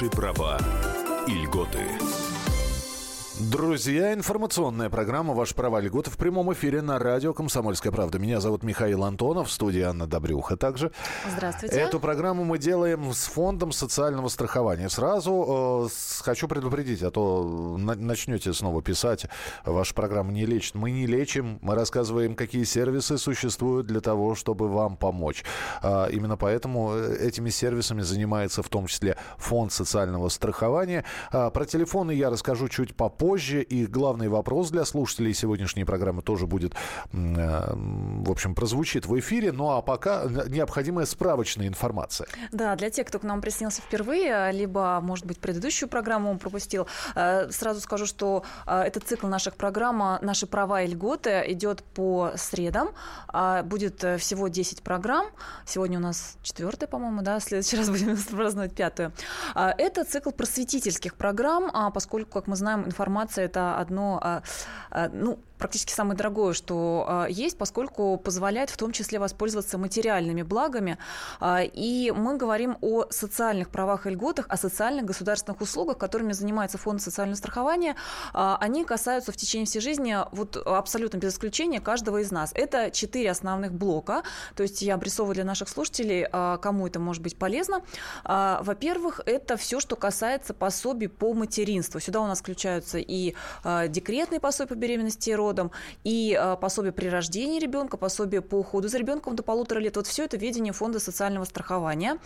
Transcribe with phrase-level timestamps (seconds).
[0.00, 0.58] Ваши права
[1.28, 1.84] и льготы.
[3.48, 8.18] Друзья, информационная программа «Ваши права льготы» в прямом эфире на радио «Комсомольская правда».
[8.18, 10.92] Меня зовут Михаил Антонов, в студии Анна Добрюха также.
[11.26, 11.74] Здравствуйте.
[11.74, 14.90] Эту программу мы делаем с фондом социального страхования.
[14.90, 19.24] Сразу э, хочу предупредить, а то на- начнете снова писать,
[19.64, 20.74] ваша программа не лечит.
[20.74, 25.44] Мы не лечим, мы рассказываем, какие сервисы существуют для того, чтобы вам помочь.
[25.80, 31.06] А, именно поэтому э, этими сервисами занимается в том числе фонд социального страхования.
[31.32, 33.29] А, про телефоны я расскажу чуть попозже.
[33.38, 36.74] И главный вопрос для слушателей сегодняшней программы тоже будет,
[37.12, 39.52] э, в общем, прозвучит в эфире.
[39.52, 42.26] Ну а пока необходимая справочная информация.
[42.52, 46.86] Да, для тех, кто к нам присоединился впервые, либо, может быть, предыдущую программу он пропустил,
[47.14, 52.32] э, сразу скажу, что э, этот цикл наших программ «Наши права и льготы» идет по
[52.36, 52.90] средам.
[53.28, 55.26] А, Будет всего 10 программ.
[55.66, 59.12] Сегодня у нас четвертая, по-моему, да, в следующий раз будем праздновать пятую.
[59.54, 64.42] А, Это цикл просветительских программ, а поскольку, как мы знаем, информация– это одно, а,
[64.90, 70.42] а, ну, практически самое дорогое, что а, есть, поскольку позволяет в том числе воспользоваться материальными
[70.42, 70.98] благами.
[71.38, 76.78] А, И мы говорим о социальных правах и льготах, о социальных государственных услугах, которыми занимается
[76.78, 77.94] фонд социального страхования.
[78.32, 82.50] А, Они касаются в течение всей жизни вот абсолютно без исключения каждого из нас.
[82.54, 84.22] Это четыре основных блока.
[84.56, 86.26] То есть я обрисовываю для наших слушателей,
[86.58, 87.82] кому это может быть полезно.
[88.24, 92.00] Во-первых, это все, что касается пособий по материнству.
[92.00, 93.34] Сюда у нас включаются и
[93.88, 95.70] декретные пособия по беременности и родам,
[96.04, 99.96] и а, пособие при рождении ребенка, пособие по уходу за ребенком до полутора лет.
[99.96, 102.18] Вот все это ведение фонда социального страхования.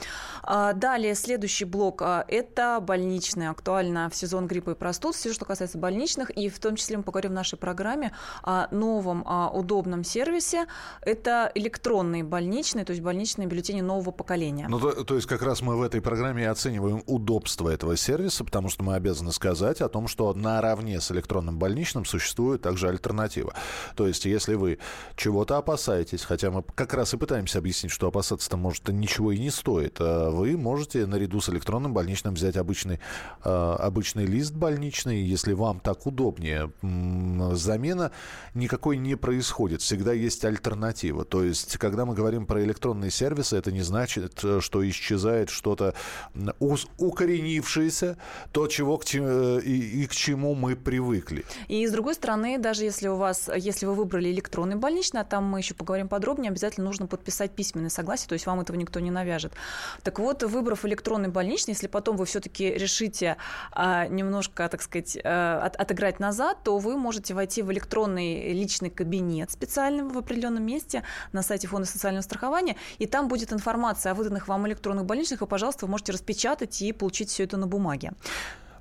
[0.43, 3.51] А, Далее, следующий блок а,– это больничные.
[3.51, 5.15] Актуально в сезон гриппа и простуд.
[5.15, 6.31] Все, что касается больничных.
[6.31, 10.67] И в том числе мы поговорим в нашей программе о новом а, удобном сервисе.
[11.01, 14.67] Это электронные больничные, то есть больничные бюллетени нового поколения.
[14.69, 18.69] Ну, то, то есть как раз мы в этой программе оцениваем удобство этого сервиса, потому
[18.69, 23.14] что мы обязаны сказать о том, что наравне с электронным больничным существует также альтернатива.
[23.97, 24.79] То есть если вы
[25.17, 29.51] чего-то опасаетесь, хотя мы как раз и пытаемся объяснить, что опасаться-то может ничего и не
[29.51, 33.01] стоит, а вы можете наряду с электронным больничным взять обычный,
[33.45, 36.73] э, обычный лист больничный, если вам так удобнее.
[37.53, 38.13] Замена
[38.55, 41.25] никакой не происходит, всегда есть альтернатива.
[41.25, 45.95] То есть когда мы говорим про электронные сервисы, это не значит, что исчезает что-то
[46.99, 48.17] укоренившееся,
[48.53, 51.45] то, чего к, э, и, и к чему мы привыкли.
[51.69, 55.45] И с другой стороны, даже если у вас, если вы выбрали электронный больничный, а там
[55.45, 59.11] мы еще поговорим подробнее, обязательно нужно подписать письменное согласие, то есть вам этого никто не
[59.11, 59.53] навяжет.
[60.03, 63.37] Так вот, выбрав электронный больничный, если потом вы все-таки решите
[63.73, 68.91] а, немножко, так сказать, а, от- отыграть назад, то вы можете войти в электронный личный
[68.91, 74.15] кабинет специальный в определенном месте на сайте Фонда социального страхования, и там будет информация о
[74.15, 78.13] выданных вам электронных больничных, и, пожалуйста, вы можете распечатать и получить все это на бумаге.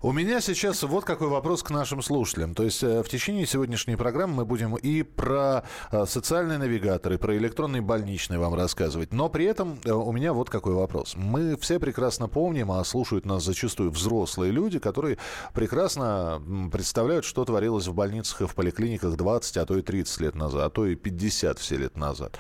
[0.06, 2.56] У меня сейчас вот какой вопрос к нашим слушателям.
[2.56, 7.38] То есть э, в течение сегодняшней программы мы будем и про э, социальные навигаторы, про
[7.38, 9.14] электронный больничный вам рассказывать.
[9.14, 11.14] Но при этом э, у меня вот какой вопрос.
[11.16, 15.20] Мы все прекрасно помним, а слушают нас зачастую взрослые люди, которые
[15.54, 20.36] прекрасно представляют, что творилось в больницах и в поликлиниках 20, а то и 30 лет
[20.36, 22.38] назад, а то и 50 все лет назад.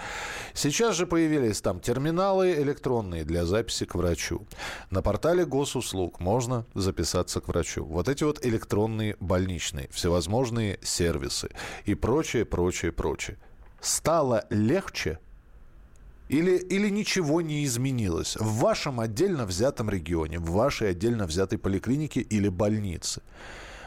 [0.53, 4.45] Сейчас же появились там терминалы электронные для записи к врачу.
[4.89, 7.85] На портале госуслуг можно записаться к врачу.
[7.85, 11.49] Вот эти вот электронные больничные, всевозможные сервисы
[11.85, 13.37] и прочее, прочее, прочее.
[13.79, 15.19] Стало легче
[16.29, 22.21] или, или ничего не изменилось в вашем отдельно взятом регионе, в вашей отдельно взятой поликлинике
[22.21, 23.21] или больнице?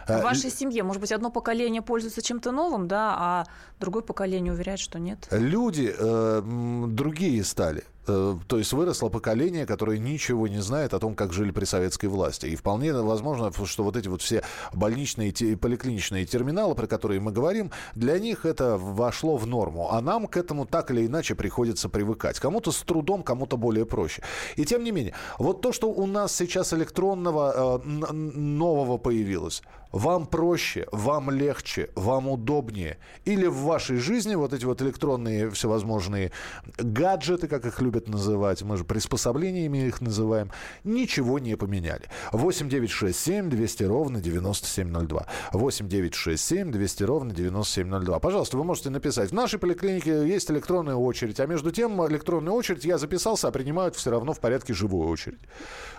[0.07, 3.45] В вашей семье, может быть, одно поколение пользуется чем-то новым, да, а
[3.81, 5.27] другое поколение уверяет, что нет.
[5.33, 6.43] Люди э,
[6.87, 7.83] другие стали.
[8.07, 12.07] Э, То есть выросло поколение, которое ничего не знает о том, как жили при советской
[12.07, 12.47] власти.
[12.47, 17.33] И вполне возможно, что вот эти вот все больничные и поликлиничные терминалы, про которые мы
[17.33, 19.89] говорим, для них это вошло в норму.
[19.91, 22.39] А нам к этому так или иначе приходится привыкать.
[22.41, 24.23] Кому-то с трудом, кому-то более проще.
[24.57, 29.63] И тем не менее, вот то, что у нас сейчас электронного э, нового появилось,
[29.93, 32.99] вам проще, вам легче, вам удобнее.
[33.25, 36.33] Или в вашей жизни вот эти вот электронные всевозможные
[36.79, 40.51] гаджеты, как их любят называть, мы же приспособлениями их называем,
[40.85, 42.05] ничего не поменяли.
[42.33, 45.27] 8 9 6 7 200 ровно 9702.
[45.53, 48.19] 8 9 6 7 200 ровно 9702.
[48.19, 49.31] Пожалуйста, вы можете написать.
[49.31, 53.97] В нашей поликлинике есть электронная очередь, а между тем электронную очередь я записался, а принимают
[53.97, 55.41] все равно в порядке живую очередь.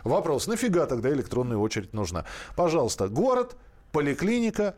[0.03, 2.25] Вопрос, нафига тогда электронная очередь нужна?
[2.55, 3.55] Пожалуйста, город,
[3.91, 4.75] поликлиника,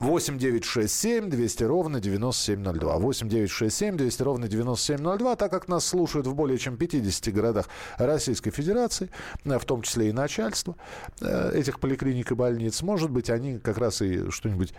[0.00, 2.98] 8 9 6 7 200 ровно 9702.
[2.98, 5.36] 8 9 6 7 200 ровно 9702.
[5.36, 9.10] Так как нас слушают в более чем 50 городах Российской Федерации,
[9.44, 10.76] в том числе и начальство
[11.20, 14.72] э, этих поликлиник и больниц, может быть, они как раз и что-нибудь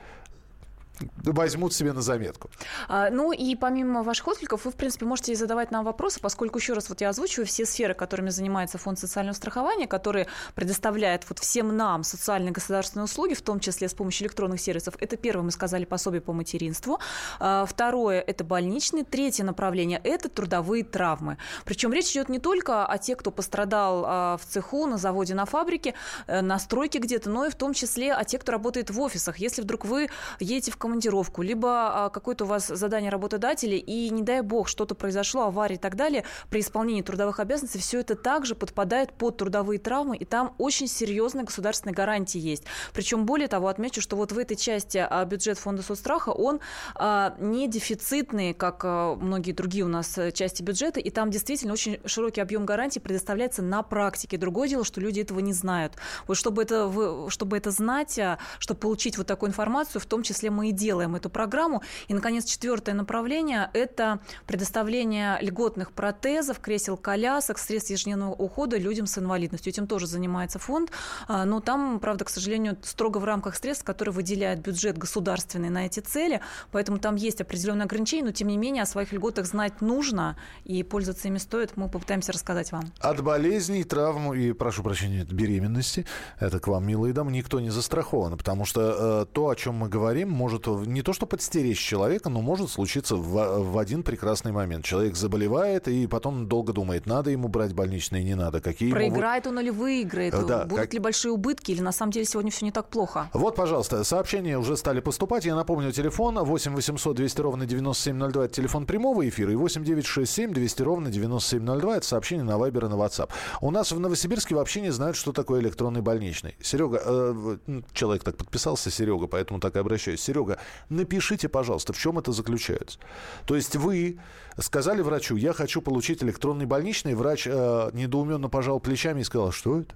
[1.24, 2.50] возьмут себе на заметку.
[2.88, 6.74] А, ну и помимо ваших откликов, вы, в принципе, можете задавать нам вопросы, поскольку, еще
[6.74, 11.75] раз, вот я озвучиваю все сферы, которыми занимается Фонд социального страхования, который предоставляет вот всем
[11.75, 14.96] нам социальные государственные услуги, в том числе с помощью электронных сервисов.
[15.00, 17.00] Это первое, мы сказали, пособие по материнству.
[17.40, 19.04] А, второе– это больничные.
[19.04, 21.38] Третье направление– это трудовые травмы.
[21.66, 25.45] Причем речь идет не только о тех, кто пострадал а, в цеху, на заводе, на
[25.45, 25.94] фабрике,
[26.28, 29.38] э, на стройке где-то, но и в том числе о тех, кто работает в офисах.
[29.38, 30.10] Если вдруг вы
[30.40, 34.95] едете в командировку, либо а, какое-то у вас задание работодателя, и, не дай бог, что-то
[34.95, 39.77] произошло, авария и так далее, при исполнении трудовых обязанностей все это также подпадает под трудовые
[39.77, 42.63] травмы, и там очень серьезные государственные гарантии есть.
[42.91, 46.59] Причем, более того, отмечу, что вот в этой части а, бюджет фонда соцстраха, он
[46.95, 52.00] а, не дефицитный, как многие другие у нас э, части бюджета, и там действительно очень
[52.06, 54.38] широкий объем гарантий предоставляется на практике.
[54.38, 55.94] Другое дело, что люди этого не знают.
[56.25, 58.19] Вот чтобы это, чтобы это знать,
[58.57, 61.81] чтобы получить вот такую информацию, в том числе мы и делаем эту программу.
[62.08, 69.18] И, наконец, четвертое направление– это предоставление льготных протезов, кресел колясок, средств ежедневного ухода людям с
[69.18, 69.72] инвалидностью.
[69.72, 70.92] Этим тоже занимается фонд.
[71.28, 75.86] А, но там, правда, к сожалению, строго в рамках средств, которые выделяет бюджет государственный на
[75.86, 76.42] эти цели.
[76.72, 80.84] Поэтому там есть определенные ограничения, но, тем не менее, о своих льготах знать нужно и
[80.84, 81.76] пользоваться ими стоит.
[81.76, 82.84] Мы попытаемся рассказать вам.
[83.00, 86.06] От болезней, травм и, прошу прощения, от беременности,
[86.40, 89.90] это к вам, милые дамы, никто не застрахован, потому что э, то, о чем мы
[89.90, 94.86] говорим, может не то что подстеречь человека, но может случиться в, в один прекрасный момент.
[94.86, 98.62] Человек заболевает и потом долго думает, надо ему брать больничные, не надо.
[98.62, 99.56] Какие Проиграет ему...
[99.56, 100.33] он или выиграет?
[100.45, 100.94] Да, Будут как...
[100.94, 101.71] ли большие убытки?
[101.71, 103.30] Или на самом деле сегодня все не так плохо?
[103.33, 105.45] Вот, пожалуйста, сообщения уже стали поступать.
[105.45, 108.45] Я напомню, телефон 8 800 200 ровно 9702.
[108.45, 109.51] Это телефон прямого эфира.
[109.51, 111.98] И 8 967 200 ровно 9702.
[111.98, 113.30] Это сообщение на Вайбер и на WhatsApp.
[113.62, 116.56] У нас в Новосибирске вообще не знают, что такое электронный больничный.
[116.62, 120.21] Серега, э, человек так подписался, Серега, поэтому так и обращаюсь.
[120.21, 120.58] Серега,
[120.89, 123.00] напишите, пожалуйста, в чем это заключается.
[123.45, 124.19] То есть вы
[124.57, 129.81] сказали врачу, я хочу получить электронный больничный, врач э, недоуменно пожал плечами и сказал, что
[129.81, 129.95] это?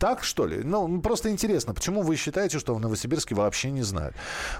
[0.00, 0.62] Так, что ли?
[0.64, 4.16] Ну, просто интересно, почему вы считаете, что в Новосибирске вообще не знают?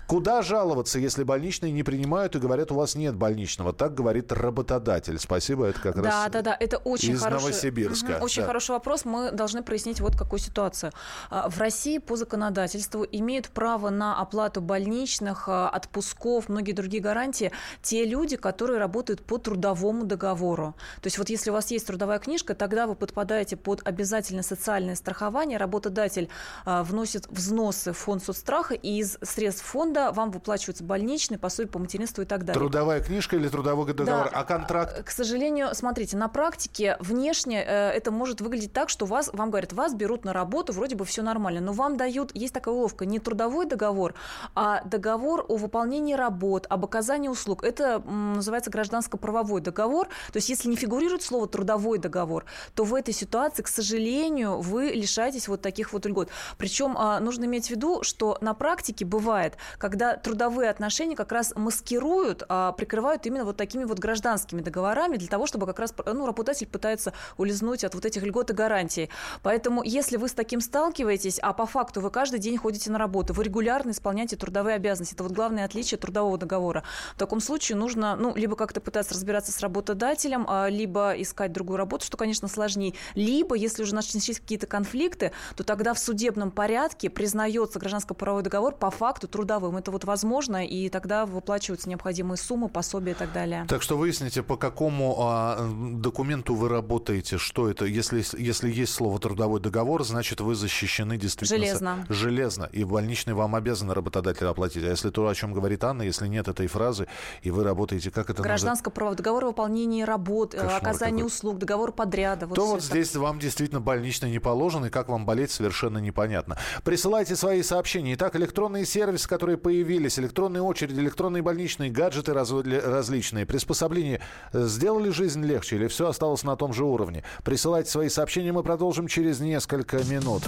[0.07, 3.73] Куда жаловаться, если больничные не принимают и говорят, у вас нет больничного?
[3.73, 5.19] Так говорит работодатель.
[5.19, 8.17] Спасибо, это как да, раз Да, да, да, это очень из хороший, Новосибирска.
[8.17, 8.49] Угу, очень да.
[8.49, 9.07] хороший вопрос.
[9.07, 10.93] Мы должны прояснить вот какую ситуацию.
[11.31, 17.51] А, в России по законодательству имеют право на оплату больничных, а, отпусков, многие другие гарантии
[17.81, 20.75] те люди, которые работают по трудовому договору.
[21.01, 24.97] То есть вот если у вас есть трудовая книжка, тогда вы подпадаете под обязательное социальное
[24.97, 26.29] страхование страхования работодатель
[26.65, 31.79] а, вносит взносы в фонд соцстраха, и из средств фонда вам выплачиваются больничные, пособия по
[31.79, 32.59] материнству и так далее.
[32.59, 34.31] Трудовая книжка или трудовой договор?
[34.31, 34.41] Да.
[34.41, 35.05] А контракт?
[35.05, 39.73] К сожалению, смотрите, на практике внешне э, это может выглядеть так, что вас, вам говорят,
[39.73, 43.21] вас берут на работу, вроде бы все нормально, но вам дают, есть такая уловка, не
[43.21, 44.15] трудовой договор,
[44.55, 47.63] а договор о выполнении работ, об оказании услуг.
[47.63, 50.09] Это называется гражданско-правовой договор.
[50.33, 52.45] То есть если не фигурирует слово трудовой договор,
[52.75, 56.31] то в этой ситуации, к сожалению, вы лишаетесь лишаетесь вот таких вот льгот.
[56.57, 61.53] Причем а, нужно иметь в виду, что на практике бывает, когда трудовые отношения как раз
[61.55, 66.27] маскируют, а, прикрывают именно вот такими вот гражданскими договорами для того, чтобы как раз ну,
[66.27, 69.11] работодатель пытается улизнуть от вот этих льгот и гарантий.
[69.43, 73.35] Поэтому если вы с таким сталкиваетесь, а по факту вы каждый день ходите на работу,
[73.35, 76.83] вы регулярно исполняете трудовые обязанности, это вот главное отличие трудового договора.
[77.15, 81.77] В таком случае нужно, ну, либо как-то пытаться разбираться с работодателем, а, либо искать другую
[81.77, 86.51] работу, что, конечно, сложнее, либо, если уже начались какие-то конфликты, конфликты, то тогда в судебном
[86.51, 89.77] порядке признается гражданско-правовой договор по факту трудовым.
[89.77, 93.67] Это вот возможно, и тогда выплачиваются необходимые суммы, пособия и так далее.
[93.69, 97.85] Так что выясните, по какому а, документу вы работаете, что это.
[97.85, 101.59] Если, если есть слово трудовой договор, значит, вы защищены действительно.
[101.59, 102.07] Железно.
[102.09, 102.69] Железно.
[102.73, 104.85] И больничный вам обязан работодатель оплатить.
[104.85, 107.07] А если то, о чем говорит Анна, если нет этой фразы,
[107.43, 111.27] и вы работаете, как это Гражданско-правовой договор о выполнении работ, Кошмар оказании какой.
[111.27, 112.47] услуг, договор подряда.
[112.47, 116.59] Вот то вот здесь вам действительно больничный не положен, и как вам болеть, совершенно непонятно.
[116.85, 118.15] Присылайте свои сообщения.
[118.15, 124.21] Итак, электронные сервисы, которые появились, электронные очереди, электронные больничные, гаджеты раз, различные, приспособления
[124.53, 127.25] э, сделали жизнь легче или все осталось на том же уровне?
[127.45, 130.43] Присылайте свои сообщения, мы продолжим через несколько минут.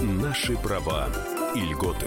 [0.00, 1.08] Наши права
[1.54, 2.06] и льготы.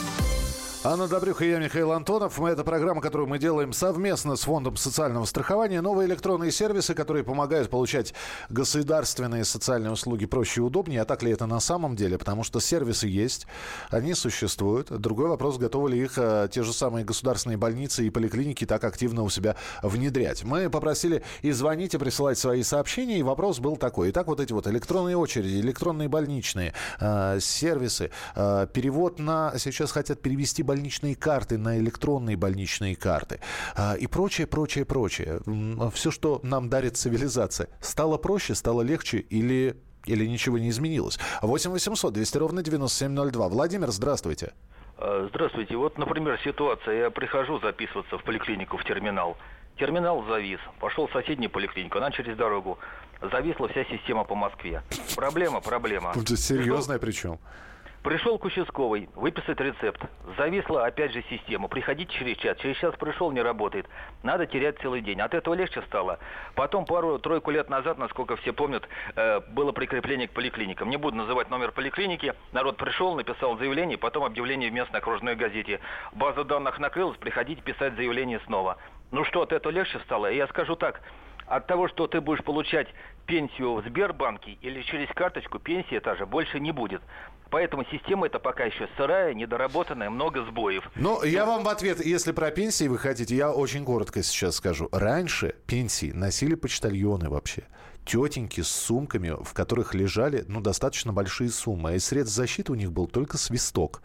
[0.83, 2.39] Анна Добрюха и я, Михаил Антонов.
[2.39, 5.79] Мы, это программа, которую мы делаем совместно с Фондом социального страхования.
[5.79, 8.15] Новые электронные сервисы, которые помогают получать
[8.49, 11.01] государственные социальные услуги проще и удобнее.
[11.01, 12.17] А так ли это на самом деле?
[12.17, 13.45] Потому что сервисы есть,
[13.91, 14.87] они существуют.
[14.89, 19.21] Другой вопрос, готовы ли их а, те же самые государственные больницы и поликлиники так активно
[19.21, 20.43] у себя внедрять.
[20.43, 24.09] Мы попросили и звонить, и присылать свои сообщения, и вопрос был такой.
[24.09, 29.53] Итак, вот эти вот электронные очереди, электронные больничные э, сервисы, э, перевод на...
[29.59, 33.41] Сейчас хотят перевести больничные карты на электронные больничные карты
[33.75, 35.41] а, и прочее, прочее, прочее.
[35.93, 39.75] Все, что нам дарит цивилизация, стало проще, стало легче или
[40.05, 41.19] или ничего не изменилось?
[41.41, 43.49] 8 800 200 ровно 9702.
[43.49, 44.53] Владимир, здравствуйте.
[44.97, 45.75] А, здравствуйте.
[45.75, 47.03] Вот, например, ситуация.
[47.03, 49.37] Я прихожу записываться в поликлинику, в терминал.
[49.77, 50.59] Терминал завис.
[50.79, 52.79] Пошел в соседнюю поликлинику, она через дорогу.
[53.31, 54.81] Зависла вся система по Москве.
[55.15, 56.13] Проблема, проблема.
[56.25, 57.37] Серьезная причем.
[58.03, 60.01] Пришел к участковой, выписать рецепт.
[60.35, 61.67] Зависла опять же система.
[61.67, 62.57] Приходите через час.
[62.57, 63.87] Через час пришел, не работает.
[64.23, 65.21] Надо терять целый день.
[65.21, 66.17] От этого легче стало.
[66.55, 70.89] Потом пару-тройку лет назад, насколько все помнят, э, было прикрепление к поликлиникам.
[70.89, 72.33] Не буду называть номер поликлиники.
[72.53, 75.79] Народ пришел, написал заявление, потом объявление в местной окружной газете.
[76.11, 78.77] База данных накрылась, приходите писать заявление снова.
[79.11, 80.31] Ну что, от этого легче стало?
[80.31, 81.01] Я скажу так,
[81.51, 82.87] от того, что ты будешь получать
[83.25, 87.01] пенсию в Сбербанке или через карточку, пенсии та же больше не будет.
[87.49, 90.89] Поэтому система это пока еще сырая, недоработанная, много сбоев.
[90.95, 94.87] Ну, я вам в ответ, если про пенсии вы хотите, я очень коротко сейчас скажу.
[94.93, 97.63] Раньше пенсии носили почтальоны вообще
[98.05, 101.91] тетеньки с сумками, в которых лежали ну, достаточно большие суммы.
[101.91, 104.01] А из средств защиты у них был только свисток.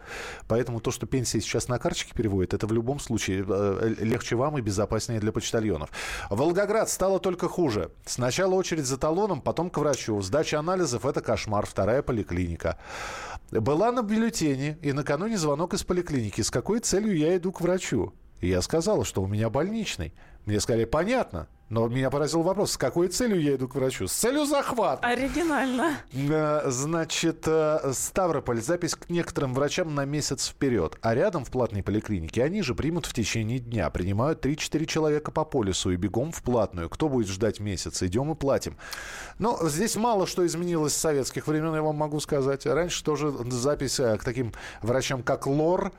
[0.47, 4.57] Поэтому то, что пенсии сейчас на карточке переводят, это в любом случае э, легче вам
[4.57, 5.89] и безопаснее для почтальонов.
[6.29, 7.91] Волгоград стало только хуже.
[8.05, 10.21] Сначала очередь за талоном, потом к врачу.
[10.21, 11.65] Сдача анализов– это кошмар.
[11.65, 12.77] Вторая поликлиника.
[13.51, 16.41] Была на бюллетене, и накануне звонок из поликлиники.
[16.41, 18.13] С какой целью я иду к врачу?
[18.41, 20.13] И я сказала, что у меня больничный.
[20.47, 24.07] Мне сказали, понятно, но меня поразил вопрос, с какой целью я иду к врачу?
[24.07, 25.05] С целью захвата.
[25.05, 25.97] Оригинально.
[26.13, 30.97] Э, значит, э, Ставрополь, запись к некоторым врачам на месяц вперед.
[31.01, 33.89] А рядом в платной поликлинике они же примут в течение дня.
[33.89, 36.89] Принимают 3-4 человека по полису и бегом в платную.
[36.89, 38.01] Кто будет ждать месяц?
[38.01, 38.77] Идем и платим.
[39.37, 42.65] Но здесь мало что изменилось с советских времен, я вам могу сказать.
[42.65, 45.91] Раньше тоже запись э, к таким врачам, как Лор,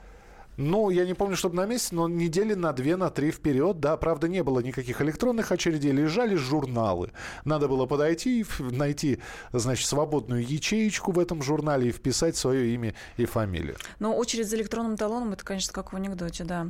[0.59, 3.97] ну, я не помню, чтобы на месяц, но недели на две, на три вперед, да.
[3.97, 7.13] Правда, не было никаких электронных очередей, лежали журналы.
[7.45, 9.21] Надо было подойти, найти,
[9.53, 13.77] значит, свободную ячеечку в этом журнале и вписать свое имя и фамилию.
[14.01, 16.67] Но очередь за электронным талоном, это, конечно, как в анекдоте, да.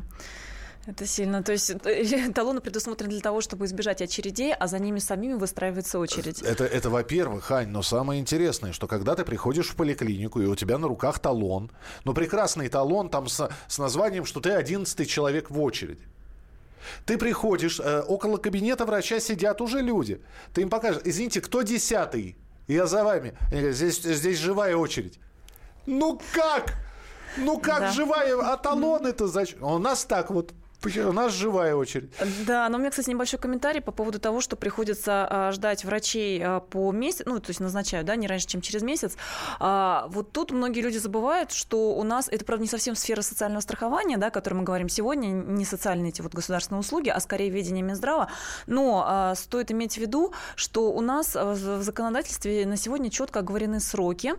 [0.89, 1.43] Это сильно.
[1.43, 5.99] То есть э, талоны предусмотрены для того, чтобы избежать очередей, а за ними самими выстраивается
[5.99, 6.41] очередь.
[6.41, 10.55] Это, это во-первых, Ань, но самое интересное, что когда ты приходишь в поликлинику, и у
[10.55, 11.71] тебя на руках талон,
[12.05, 16.01] ну, прекрасный талон там с, с названием, что ты одиннадцатый человек в очереди.
[17.05, 20.23] Ты приходишь, э, около кабинета врача сидят уже люди.
[20.55, 22.39] Ты им покажешь, извините, кто десятый?
[22.67, 23.37] Я за вами.
[23.51, 25.19] Они говорят, здесь, здесь живая очередь.
[25.85, 26.73] Ну как?
[27.37, 27.93] Ну как да.
[27.93, 28.39] живая?
[28.41, 29.63] А талон это зачем?
[29.63, 30.55] У нас так вот.
[30.85, 32.13] У нас живая очередь.
[32.47, 36.41] Да, но у меня, кстати, небольшой комментарий по поводу того, что приходится а, ждать врачей
[36.41, 39.17] а, по месяц, ну, то есть назначают, да, не раньше, чем через месяц.
[39.59, 43.61] А, вот тут многие люди забывают, что у нас, это, правда, не совсем сфера социального
[43.61, 47.51] страхования, да, о которой мы говорим сегодня, не социальные эти вот государственные услуги, а скорее
[47.51, 48.29] ведение Минздрава,
[48.67, 54.35] но стоит иметь в виду, что у нас в законодательстве на сегодня четко оговорены сроки,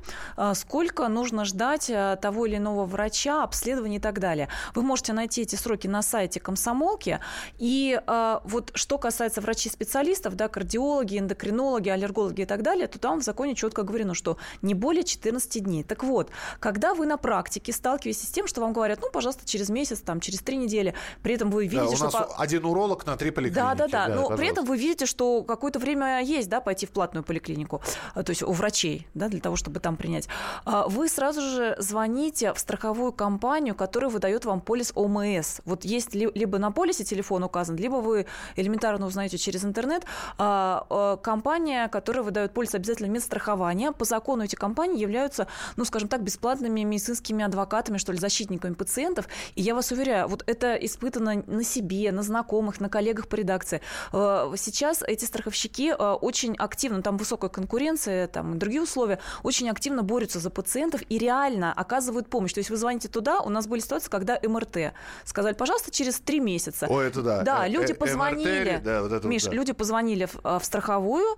[0.53, 1.91] сколько нужно ждать
[2.21, 4.47] того или иного врача, обследования и так далее.
[4.73, 7.19] Вы можете найти эти сроки на сайте сайте комсомолки.
[7.57, 13.21] И э, вот что касается врачей-специалистов, да, кардиологи, эндокринологи, аллергологи и так далее, то там
[13.21, 15.83] в законе четко говорено, что не более 14 дней.
[15.83, 19.69] Так вот, когда вы на практике сталкиваетесь с тем, что вам говорят, ну, пожалуйста, через
[19.69, 20.93] месяц, там, через три недели,
[21.23, 22.05] при этом вы видите, да, у что...
[22.05, 22.25] нас по...
[22.37, 23.59] один уролог на три поликлиники.
[23.59, 24.37] Да, да, да, но пожалуйста.
[24.37, 27.81] при этом вы видите, что какое-то время есть, да, пойти в платную поликлинику,
[28.15, 30.27] э, то есть у врачей, да, для того, чтобы там принять.
[30.65, 35.61] А вы сразу же звоните в страховую компанию, которая выдает вам полис ОМС.
[35.65, 40.05] Вот есть либо на полисе телефон указан, либо вы элементарно узнаете через интернет.
[40.37, 46.09] А, а, компания, которая выдает полис обязательно медстрахования, по закону эти компании являются, ну, скажем
[46.09, 49.27] так, бесплатными медицинскими адвокатами, что ли, защитниками пациентов.
[49.55, 53.81] И я вас уверяю, вот это испытано на себе, на знакомых, на коллегах по редакции.
[54.11, 60.39] А, сейчас эти страховщики очень активно, там высокая конкуренция, там другие условия, очень активно борются
[60.39, 62.53] за пациентов и реально оказывают помощь.
[62.53, 64.93] То есть вы звоните туда, у нас были ситуации, когда МРТ.
[65.25, 66.87] Сказали, пожалуйста, через через три месяца.
[66.87, 67.43] О, это да.
[67.43, 68.81] Да, Э, люди э, позвонили.
[68.83, 71.37] Вот это вот, Миш, люди позвонили в, в страховую,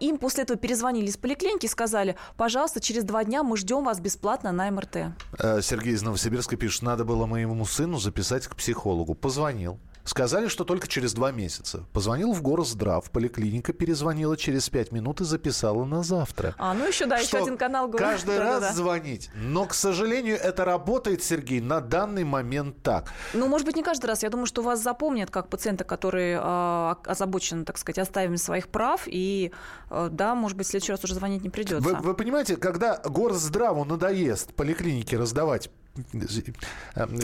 [0.00, 4.00] им после этого перезвонили из поликлиники и сказали, пожалуйста, через два дня мы ждем вас
[4.00, 4.96] бесплатно на МРТ.
[5.38, 9.14] Э, Сергей из Новосибирска пишет, надо было моему сыну записать к психологу.
[9.14, 9.78] Позвонил.
[10.06, 11.84] Сказали, что только через два месяца.
[11.92, 16.54] Позвонил в Горздрав, поликлиника перезвонила через пять минут и записала на завтра.
[16.58, 18.08] А, ну еще, да, Что еще один канал говорит.
[18.08, 19.30] Каждый раз звонить.
[19.34, 23.12] Но, к сожалению, это работает, Сергей, на данный момент так.
[23.34, 24.22] Ну, может быть, не каждый раз.
[24.22, 29.02] Я думаю, что вас запомнят как пациента, который а, озабочен, так сказать, оставим своих прав.
[29.06, 29.52] И
[29.90, 31.88] а, да, может быть, в следующий раз уже звонить не придется.
[31.88, 35.70] Вы, вы понимаете, когда Горздраву надоест поликлинике раздавать э,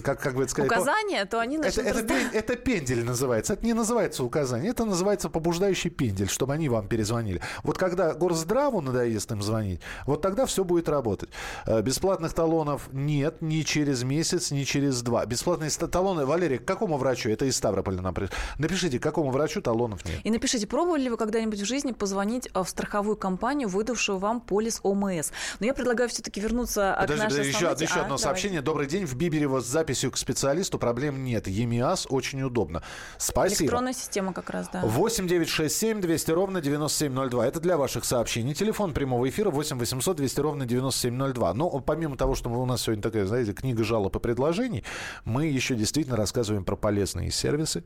[0.03, 3.53] как, как бы это сказать, Указания, то они Это, это, пен- это пендель называется.
[3.55, 4.71] Это не называется указание.
[4.71, 7.41] Это называется побуждающий пендель, чтобы они вам перезвонили.
[7.63, 11.31] Вот когда Горздраву надоест им звонить, вот тогда все будет работать.
[11.67, 15.27] Э, Бесплатных талонов нет ни через месяц, ни через два.
[15.27, 17.31] Бесплатные талоны, Валерий, к какому врачу?
[17.31, 18.15] Это из Ставрополя нам
[18.59, 20.21] Напишите, к какому врачу талонов нет.
[20.25, 24.41] И напишите, пробовали ли вы когда-нибудь в жизни позвонить а, в страховую компанию, выдавшую вам
[24.41, 25.31] полис ОМС?
[25.61, 28.23] Но я предлагаю все-таки вернуться к Подожди, нашей подожди, еще, еще те- А, одно давайте.
[28.63, 28.65] Сообщение.
[28.65, 29.05] Добрый день.
[29.05, 31.47] В Биберево с записью к специалисту проблем нет.
[31.47, 32.83] ЕМИАС очень удобно.
[33.19, 33.63] Спасибо.
[33.63, 34.83] Электронная система как раз, да.
[34.83, 37.47] 8 9 6 7 200 ровно 9702.
[37.47, 38.55] Это для ваших сообщений.
[38.55, 41.55] Телефон прямого эфира 8 800 200 ровно 9702.
[41.55, 44.85] Но помимо того, что у нас сегодня такая, знаете, книга жалоб и предложений,
[45.25, 47.85] мы еще действительно рассказываем про полезные сервисы,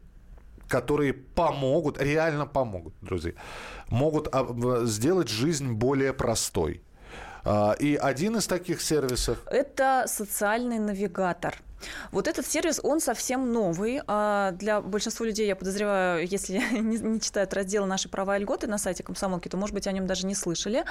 [0.68, 3.32] которые помогут, реально помогут, друзья,
[3.88, 6.82] могут а, сделать жизнь более простой.
[7.46, 11.54] А, И один из таких сервисов Это социальный навигатор.
[12.12, 14.00] Вот этот сервис, он совсем новый.
[14.06, 18.78] А Для большинства людей, я подозреваю, если не, читают разделы «Наши права и льготы» на
[18.78, 20.84] сайте комсомолки, то, может быть, о нем даже не слышали.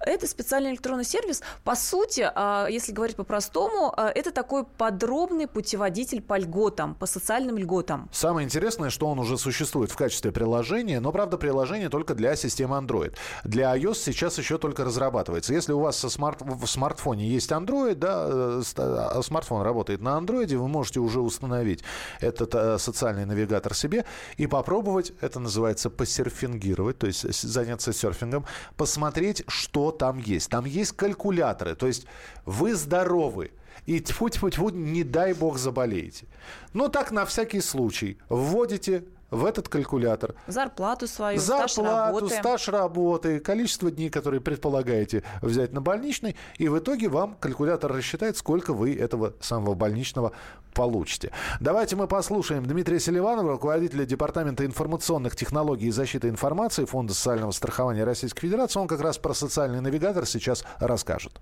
[0.00, 1.42] Это специальный электронный сервис.
[1.64, 7.58] По сути, а, если говорить по-простому, а, это такой подробный путеводитель по льготам, по социальным
[7.58, 8.08] льготам.
[8.12, 12.76] Самое интересное, что он уже существует в качестве приложения, но, правда, приложение только для системы
[12.76, 13.14] Android.
[13.44, 15.52] Для iOS сейчас еще только разрабатывается.
[15.54, 20.41] Если у вас со смарт- в смартфоне есть Android, да, э, смартфон работает на Android,
[20.50, 21.84] вы можете уже установить
[22.20, 24.04] этот э, социальный навигатор себе
[24.36, 28.44] и попробовать, это называется посерфингировать, то есть заняться серфингом,
[28.76, 30.50] посмотреть, что там есть.
[30.50, 32.06] Там есть калькуляторы, то есть
[32.44, 33.52] вы здоровы,
[33.86, 36.26] и тьфу тьфу тьфу не дай бог заболеете.
[36.72, 42.34] Но так на всякий случай вводите в этот калькулятор Зарплату свою, стаж зарплату, работы.
[42.36, 48.36] стаж работы, количество дней, которые предполагаете взять на больничный, и в итоге вам калькулятор рассчитает,
[48.36, 50.32] сколько вы этого самого больничного
[50.74, 51.32] получите.
[51.60, 58.04] Давайте мы послушаем Дмитрия Селиванова, руководителя Департамента информационных технологий и защиты информации Фонда социального страхования
[58.04, 58.78] Российской Федерации.
[58.78, 61.40] Он как раз про социальный навигатор сейчас расскажет.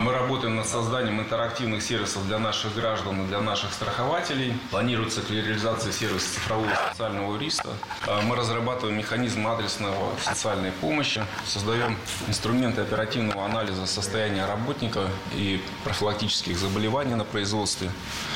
[0.00, 4.54] Мы работаем над созданием интерактивных сервисов для наших граждан и для наших страхователей.
[4.70, 7.70] Планируется реализация сервиса цифрового социального риска.
[8.06, 11.96] А Мы разрабатываем механизм адресного социальной помощи, создаем
[12.28, 17.90] инструменты оперативного анализа состояния работника и профилактических заболеваний на производстве.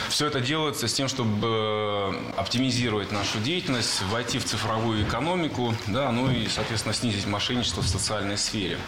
[0.09, 6.29] Все это делается с тем, чтобы оптимизировать нашу деятельность, войти в цифровую экономику, да, ну
[6.29, 8.79] и, соответственно, снизить мошенничество в социальной сфере.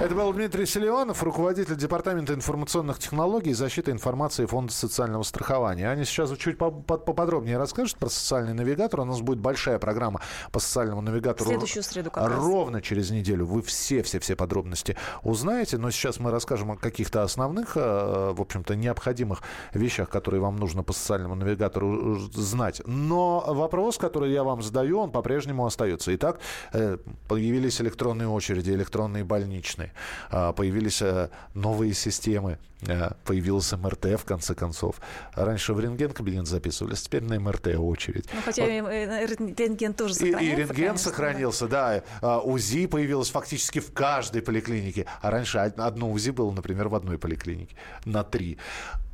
[0.00, 5.90] Это был Дмитрий Селиванов, руководитель Департамента информационных технологий и защиты информации Фонда социального страхования.
[5.90, 9.00] Они сейчас чуть по- по- поподробнее расскажут про социальный навигатор.
[9.00, 11.44] У нас будет большая программа по социальному навигатору.
[11.44, 12.38] В следующую среду как раз.
[12.38, 15.76] Ровно через неделю вы все-все-все подробности узнаете.
[15.76, 19.42] Но сейчас мы расскажем о каких-то основных, э, в общем-то, необходимых
[19.74, 22.80] вещах, которые вам нужно по социальному навигатору э, знать.
[22.86, 26.14] Но вопрос, который я вам задаю, он по-прежнему остается.
[26.14, 26.40] Итак,
[26.72, 26.96] э,
[27.28, 29.89] появились электронные очереди, электронные больничные,
[30.30, 34.96] а, появились э, новые системы, э, появился МРТ, в конце концов.
[35.34, 38.26] Раньше в рентген-кабинет записывались, теперь на МРТ очередь.
[38.32, 40.44] Ну, хотя и, э, рентген тоже И, сохраняется.
[40.44, 40.98] и рентген конечно, да.
[41.10, 42.02] сохранился, да.
[42.22, 45.06] А, УЗИ появилось фактически в каждой поликлинике.
[45.22, 48.58] А раньше од- одно УЗИ было, например, в одной поликлинике на три.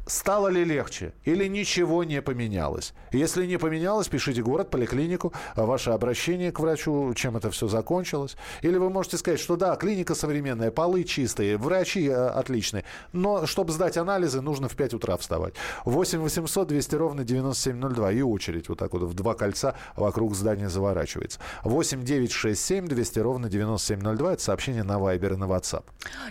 [0.08, 1.12] Стало ли легче?
[1.24, 2.94] Или ничего не поменялось?
[3.10, 8.36] Если не поменялось, пишите город, поликлинику, а, ваше обращение к врачу, чем это все закончилось.
[8.62, 12.84] Или вы можете сказать, что да, клиника современная, полы чистые, врачи э, отличные.
[13.12, 15.54] Но чтобы сдать анализы, нужно в 5 утра вставать.
[15.84, 18.12] 8 800 200 ровно 9702.
[18.12, 21.40] И очередь вот так вот в два кольца вокруг здания заворачивается.
[21.64, 24.34] 8 9 6 7 200 ровно 9702.
[24.34, 25.82] Это сообщение на Вайбер и на WhatsApp.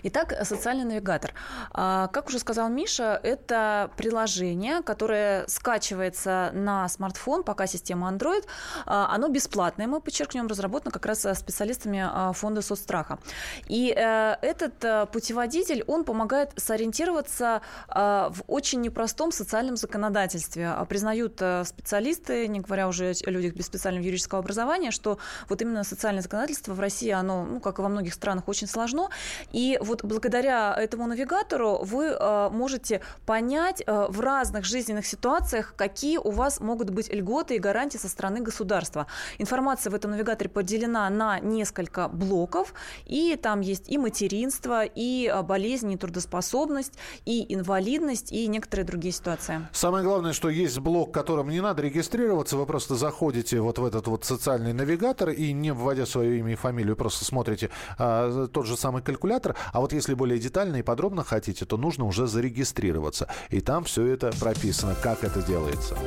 [0.03, 1.33] Итак, социальный навигатор.
[1.73, 3.64] А, Как уже сказал Миша, это
[3.97, 8.45] приложение, которое скачивается на смартфон, пока система Android.
[8.86, 13.19] Оно бесплатное, мы подчеркнем, разработано как раз специалистами фонда соцстраха.
[13.67, 20.73] И этот путеводитель, он помогает сориентироваться в очень непростом социальном законодательстве.
[20.89, 25.17] Признают специалисты, не говоря уже о людях без специального юридического образования, что
[25.49, 29.10] вот именно социальное законодательство в России, оно, ну, как и во многих странах, очень сложно.
[29.51, 36.18] И вот благодаря этому навигатору вы э, можете понять э, в разных жизненных ситуациях, какие
[36.18, 39.08] у вас могут быть льготы и гарантии со стороны государства.
[39.38, 42.74] Информация в этом навигаторе поделена на несколько блоков,
[43.06, 46.94] и там есть и материнство, и э, болезнь, и трудоспособность,
[47.26, 49.68] и инвалидность, и некоторые другие ситуации.
[49.72, 54.08] Самое главное, что есть блок, которым не надо регистрироваться, вы просто заходите вот в этот
[54.08, 58.78] вот социальный навигатор и не вводя свое имя и фамилию, просто смотрите а, тот же
[58.78, 59.56] самый калькулятор.
[59.72, 63.28] А вот если более детально и подробно хотите, то нужно уже зарегистрироваться.
[63.49, 65.97] И там все это прописано, как это делается.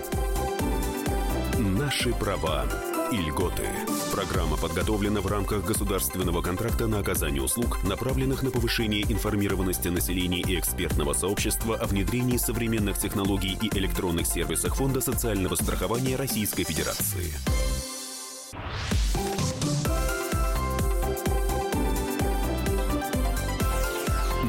[1.59, 2.64] Наши права
[3.11, 3.64] и льготы.
[4.12, 10.59] Программа подготовлена в рамках государственного контракта на оказание услуг, направленных на повышение информированности населения и
[10.59, 17.33] экспертного сообщества о внедрении современных технологий и электронных сервисах Фонда социального страхования Российской Федерации.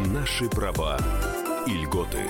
[0.07, 0.97] Наши права
[1.65, 2.29] и льготы.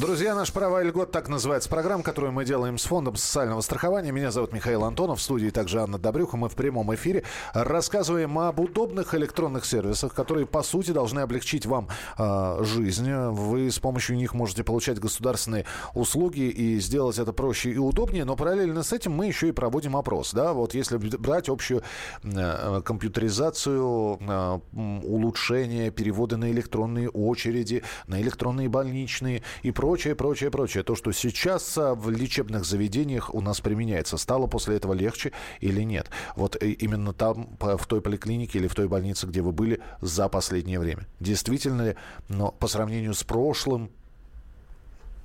[0.00, 4.10] Друзья, наш права и льгот, так называется программа, которую мы делаем с Фондом социального страхования.
[4.10, 6.36] Меня зовут Михаил Антонов, в студии также Анна Добрюха.
[6.36, 11.88] Мы в прямом эфире рассказываем об удобных электронных сервисах, которые, по сути, должны облегчить вам
[12.16, 13.12] э, жизнь.
[13.12, 18.24] Вы с помощью них можете получать государственные услуги и сделать это проще и удобнее.
[18.24, 20.32] Но параллельно с этим мы еще и проводим опрос.
[20.32, 20.54] Да?
[20.54, 21.82] Вот если брать общую
[22.22, 29.81] э, компьютеризацию, э, улучшение, переводы на электронные очереди, на электронные больничные и прочее,
[30.14, 30.84] прочее, прочее.
[30.84, 35.82] То, что сейчас а, в лечебных заведениях у нас применяется, стало после этого легче или
[35.82, 36.08] нет?
[36.36, 40.28] Вот э, именно там, в той поликлинике или в той больнице, где вы были за
[40.28, 41.06] последнее время.
[41.18, 41.96] Действительно ли,
[42.28, 43.90] но по сравнению с прошлым,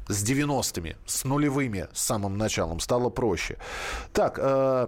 [0.08, 3.58] с 90-ми, с нулевыми, с самым началом, стало проще.
[4.12, 4.88] Так, э,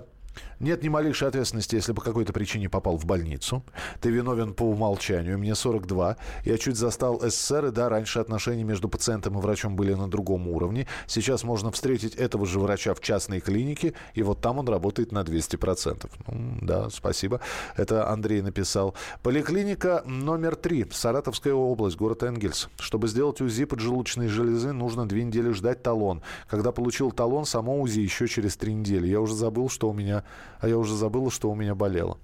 [0.60, 3.64] нет ни малейшей ответственности, если по какой-то причине попал в больницу.
[4.02, 5.38] Ты виновен по умолчанию.
[5.38, 6.18] Мне 42.
[6.46, 10.48] Я чуть застал СССР, и да, раньше отношения между пациентом и врачом были на другом
[10.48, 10.88] уровне.
[11.08, 15.20] Сейчас можно встретить этого же врача в частной клинике, и вот там он работает на
[15.20, 16.10] 200%.
[16.28, 17.40] Ну, да, спасибо.
[17.78, 18.96] Это Андрей написал.
[19.24, 22.70] Поликлиника номер 3, Саратовская область, город Энгельс.
[22.80, 26.22] Чтобы сделать УЗИ поджелудочной железы, нужно две недели ждать талон.
[26.50, 29.08] Когда получил талон, само УЗИ еще через три недели.
[29.08, 30.24] Я уже забыл, что у меня
[30.60, 32.18] а я уже забыла, что у меня болело.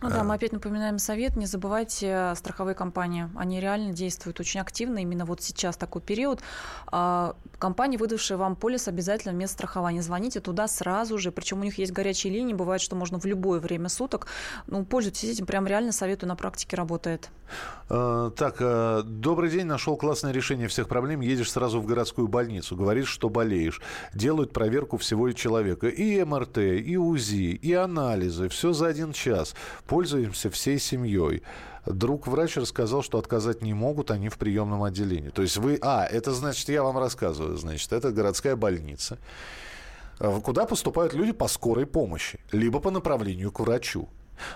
[0.00, 3.28] Ну да, мы опять напоминаем совет, не забывайте страховые компании.
[3.36, 4.98] Они реально действуют очень активно.
[4.98, 6.40] Именно вот сейчас такой период.
[6.86, 10.02] А, компании, выдавшие вам полис, обязательно вместо страхования.
[10.02, 11.32] Звоните туда сразу же.
[11.32, 12.54] Причем у них есть горячие линии.
[12.54, 14.28] Бывает, что можно в любое время суток.
[14.66, 15.46] Ну, пользуйтесь этим.
[15.46, 17.30] Прям реально советую, на практике работает.
[17.88, 19.66] А, так, а, добрый день.
[19.66, 21.20] Нашел классное решение всех проблем.
[21.20, 22.76] Едешь сразу в городскую больницу.
[22.76, 23.80] Говоришь, что болеешь.
[24.14, 25.88] Делают проверку всего человека.
[25.88, 28.48] И МРТ, и УЗИ, и анализы.
[28.48, 31.42] Все за один час пользуемся всей семьей.
[31.86, 35.30] Друг врач рассказал, что отказать не могут, они в приемном отделении.
[35.30, 35.78] То есть вы...
[35.80, 39.18] А, это значит, я вам рассказываю, значит, это городская больница,
[40.20, 44.08] э, куда поступают люди по скорой помощи, либо по направлению к врачу.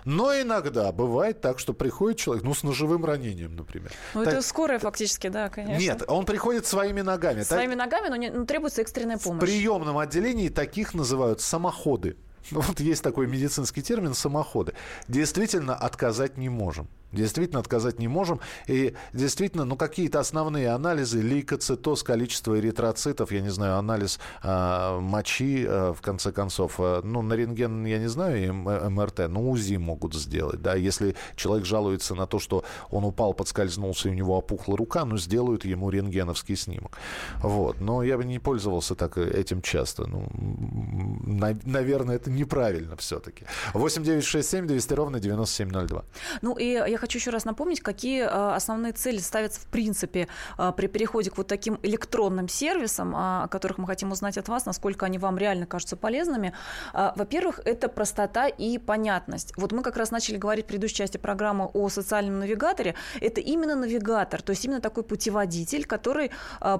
[0.05, 3.93] Но иногда бывает так, что приходит человек, ну, с ножевым ранением, например.
[4.15, 4.35] Ну, так...
[4.35, 5.81] это скорая фактически, да, конечно.
[5.81, 7.43] Нет, он приходит своими ногами.
[7.43, 7.87] Своими так...
[7.87, 9.43] ногами, но, не, но требуется экстренная помощь.
[9.43, 12.17] В приемном отделении таких называют самоходы.
[12.51, 14.75] Вот есть такой медицинский термин самоходы.
[15.09, 16.89] Действительно отказать не можем.
[17.12, 18.40] Действительно отказать не можем.
[18.66, 25.64] И действительно, ну, какие-то основные анализы, лейкоцитоз, количество эритроцитов, я не знаю, анализ э, мочи,
[25.66, 26.77] э, в конце концов.
[26.79, 30.62] Э, ну, на рентген, я не знаю, и МРТ, но УЗИ могут сделать.
[30.62, 35.05] Да, если человек жалуется на то, что он упал, подскользнулся, и у него опухла рука,
[35.05, 36.96] ну, сделают ему рентгеновский снимок.
[37.42, 37.81] Вот.
[37.81, 40.07] Но я бы не пользовался так э, этим часто.
[40.07, 40.29] Ну,
[41.27, 43.44] на, наверное, это неправильно все-таки.
[43.75, 46.05] 8 9 6 7 200 ровно 9702.
[46.42, 50.71] Ну, и я хочу еще раз напомнить, какие а, основные цели ставятся в принципе а,
[50.71, 54.67] при переходе к вот таким электронным сервисам, а, о которых мы хотим узнать от вас,
[54.67, 56.53] насколько они вам реально кажутся полезными.
[56.93, 59.53] Во-первых, это простота и понятность.
[59.57, 62.95] Вот мы как раз начали говорить в предыдущей части программы о социальном навигаторе.
[63.21, 66.31] Это именно навигатор, то есть именно такой путеводитель, который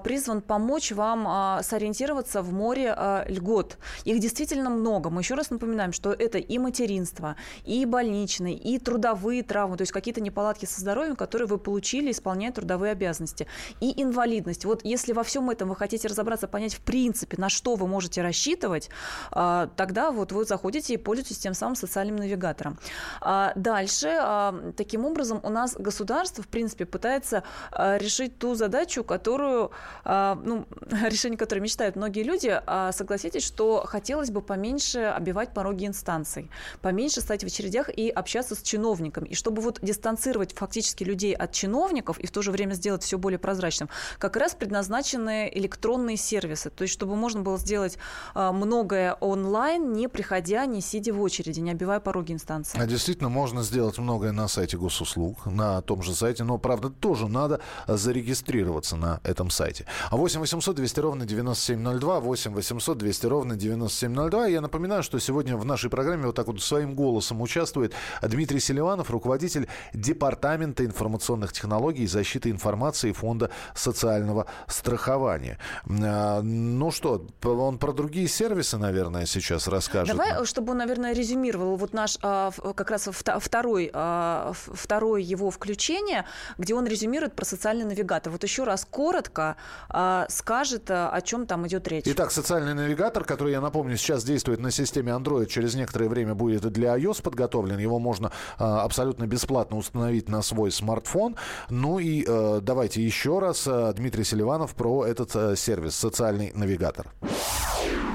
[0.05, 3.79] призван помочь вам сориентироваться в море льгот.
[4.05, 5.11] Их действительно много.
[5.11, 9.93] Мы еще раз напоминаем, что это и материнство, и больничные, и трудовые травмы, то есть
[9.93, 13.47] какие какие-то неполадки со здоровьем, которые вы получили, исполняя трудовые обязанности.
[13.81, 14.65] И инвалидность.
[14.67, 18.21] Вот если во всем этом вы хотите разобраться, понять в принципе, на что вы можете
[18.21, 18.91] рассчитывать,
[19.31, 22.79] а, тогда вот вы заходите и пользуетесь тем самым социальным навигатором.
[23.21, 29.71] А, дальше, а, таким образом, у нас государство, в принципе, пытается решить ту задачу, которую,
[30.05, 30.67] ну,
[31.09, 32.61] решение которой мечтают многие люди.
[32.93, 38.63] Согласитесь, что хотелось бы поменьше обивать пороги инстанций, поменьше стать в очередях и общаться с
[38.63, 39.29] чиновниками.
[39.29, 43.19] И чтобы вот дистанцировать фактически людей от чиновников и в то же время сделать все
[43.19, 43.89] более прозрачным,
[44.19, 46.71] как раз предназначены электронные сервисы.
[46.71, 47.99] То есть чтобы можно было сделать
[48.35, 52.81] многое онлайн, не приходя, не сидя в очереди, не обивая пороги инстанции.
[52.81, 57.29] А действительно, можно сделать многое на сайте госуслуг, на том же сайте, но, правда, тоже
[57.29, 59.87] надо зарегистрироваться на этом сайте.
[60.11, 64.47] 8 800 200 ровно 9702, 8 800 200 ровно 9702.
[64.47, 69.11] Я напоминаю, что сегодня в нашей программе вот так вот своим голосом участвует Дмитрий Селиванов,
[69.11, 75.59] руководитель Департамента информационных технологий и защиты информации Фонда социального страхования.
[75.87, 80.17] А, ну что, он про другие сервисы, наверное, сейчас расскажет.
[80.17, 86.25] Давай, чтобы он, наверное, резюмировал вот наш а, как раз второй, а, второе его включение,
[86.59, 88.33] где он резюмирует про социальный навигатор.
[88.33, 89.57] Вот еще раз коротко
[90.29, 92.05] скажет, о чем там идет речь.
[92.07, 96.63] Итак, социальный навигатор, который, я напомню, сейчас действует на системе Android, через некоторое время будет
[96.73, 97.79] для iOS подготовлен.
[97.79, 101.37] Его можно абсолютно бесплатно установить на свой смартфон.
[101.71, 107.13] Ну и э, давайте еще раз Дмитрий Селиванов про этот э, сервис, социальный навигатор.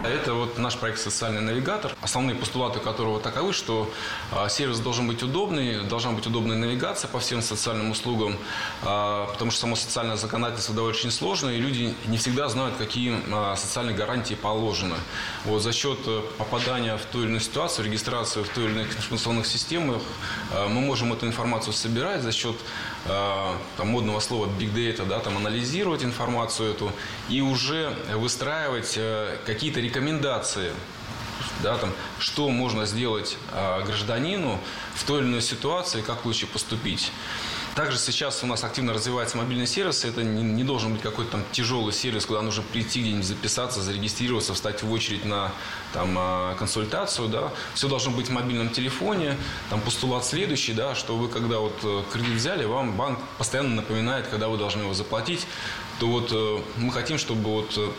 [0.04, 3.92] Это вот наш проект «Социальный навигатор», основные постулаты которого таковы, что
[4.32, 8.38] а, сервис должен быть удобный, должна быть удобная навигация по всем социальным услугам,
[8.84, 13.16] а, потому что само социальное законодательство довольно очень сложное, и люди не всегда знают, какие
[13.32, 14.96] а, социальные гарантии положены.
[15.46, 18.84] Вот за счет э, попадания в ту или иную ситуацию, регистрации в той или иной
[18.84, 20.02] информационных системах,
[20.70, 22.56] мы можем эту информацию собирать за счет
[23.06, 26.92] там, модного слова big data, да, там, анализировать информацию эту
[27.30, 30.72] и уже выстраивать э, какие-то рекомендации
[31.64, 34.60] да, там, что можно сделать э, гражданину
[34.96, 37.12] в той или иной ситуации, как лучше поступить.
[37.76, 40.04] Также сейчас у нас активно развивается мобильный сервис.
[40.04, 44.56] Это не, не должен быть какой-то там тяжелый сервис, куда нужно прийти где-нибудь записаться, зарегистрироваться,
[44.56, 45.52] встать в очередь на
[45.94, 47.28] там, а, консультацию.
[47.28, 47.54] Да.
[47.76, 49.38] Все должно быть в мобильном телефоне.
[49.70, 54.28] Там постулат следующий, да, что вы когда вот э, кредит взяли, вам банк постоянно напоминает,
[54.28, 55.46] когда вы должны его заплатить.
[56.00, 57.92] То вот э, мы хотим, чтобы вот э,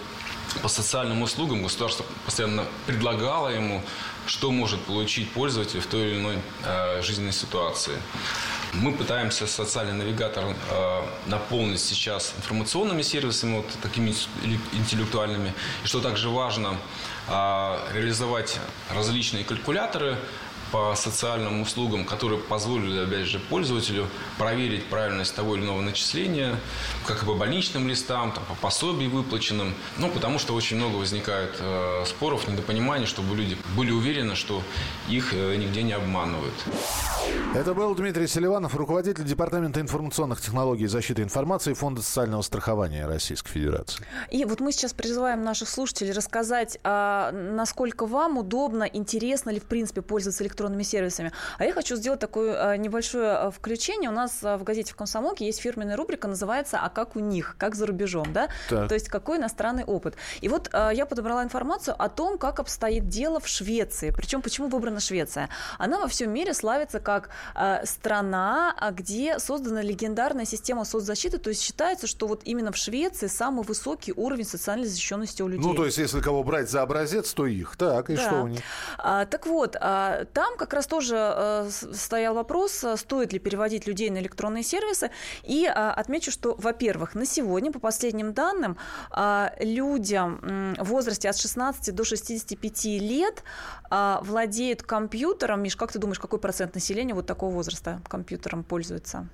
[0.63, 3.83] по социальным услугам государство постоянно предлагало ему,
[4.27, 7.97] что может получить пользователь в той или иной э, жизненной ситуации.
[8.75, 14.15] Мы пытаемся социальный навигатор э, наполнить сейчас информационными сервисами, вот такими
[14.73, 15.55] интеллектуальными.
[15.85, 16.77] И что также важно,
[17.29, 18.59] э, реализовать
[18.91, 20.19] различные калькуляторы,
[20.73, 24.07] по социальным услугам, которые позволили, опять же, пользователю
[24.39, 26.57] проверить правильность того или иного начисления,
[27.07, 29.75] как и по больничным листам, там, по пособиям выплаченным.
[29.99, 34.63] Ну, потому что очень много возникает э, споров, недопониманий, чтобы люди были уверены, что
[35.09, 36.55] их э, нигде не обманывают.
[37.55, 43.51] Это был Дмитрий Селиванов, руководитель Департамента информационных технологий и защиты информации Фонда социального страхования Российской
[43.51, 44.05] Федерации.
[44.31, 49.65] И вот мы сейчас призываем наших слушателей рассказать, а, насколько вам удобно, интересно ли в
[49.65, 51.33] принципе пользоваться электронной электронными сервисами.
[51.59, 54.11] А я хочу сделать такое а, небольшое а, включение.
[54.11, 57.55] У нас а, в газете «В комсомолке» есть фирменная рубрика, называется «А как у них?»,
[57.59, 58.49] как за рубежом, да?
[58.69, 58.89] Так.
[58.89, 60.17] То есть какой иностранный опыт.
[60.41, 64.11] И вот я подобрала информацию о том, как обстоит дело в Швеции.
[64.11, 65.49] Причем почему выбрана Швеция?
[65.79, 67.31] Она во всем мире славится как
[67.85, 71.39] страна, где создана легендарная система соцзащиты.
[71.39, 75.67] То есть считается, что вот именно в Швеции самый высокий уровень социальной защищенности у людей.
[75.67, 77.77] Ну, то есть если кого брать за образец, то их.
[77.77, 78.23] Так, и да.
[78.23, 78.61] что у них?
[78.99, 83.39] А, так вот, а, там там как раз тоже э, стоял вопрос, э, стоит ли
[83.39, 85.11] переводить людей на электронные сервисы.
[85.43, 88.77] И э, отмечу, что, во-первых, на сегодня, по последним данным,
[89.61, 93.43] людям в возрасте от 16 до 65 лет
[93.91, 95.63] владеют компьютером.
[95.63, 99.29] Миш, как ты думаешь, какой процент населения вот такого возраста компьютером пользуется?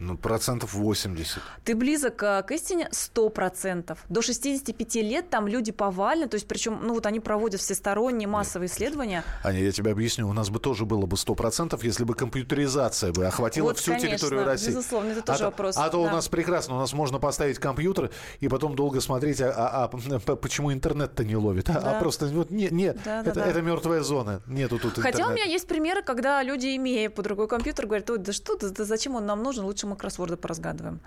[0.00, 1.40] Ну, процентов 80.
[1.64, 3.96] Ты близок э, к истине 100%.
[4.08, 8.66] До 65 лет там люди повально, то есть причем, ну вот они проводят всесторонние массовые
[8.66, 8.76] Нет.
[8.76, 9.24] исследования.
[9.44, 13.24] Аня, я тебе объясню, у нас бы тоже было бы 100%, если бы компьютеризация бы
[13.24, 14.70] охватила вот, всю конечно, территорию России.
[14.70, 15.76] безусловно, это тоже а вопрос.
[15.76, 16.10] А то да.
[16.10, 20.36] у нас прекрасно, у нас можно поставить компьютер и потом долго смотреть, а, а, а
[20.36, 21.96] почему интернет-то не ловит, а, а да.
[21.96, 25.30] а просто вот нет, нет да, это, да, это мертвая зона, нету тут Хотя интернета.
[25.30, 28.70] у меня есть примеры, когда люди, имея по другой компьютер, говорят, ой, да что, да,
[28.70, 31.00] да зачем он нам нужен, лучше дальше мы кроссворды поразгадываем.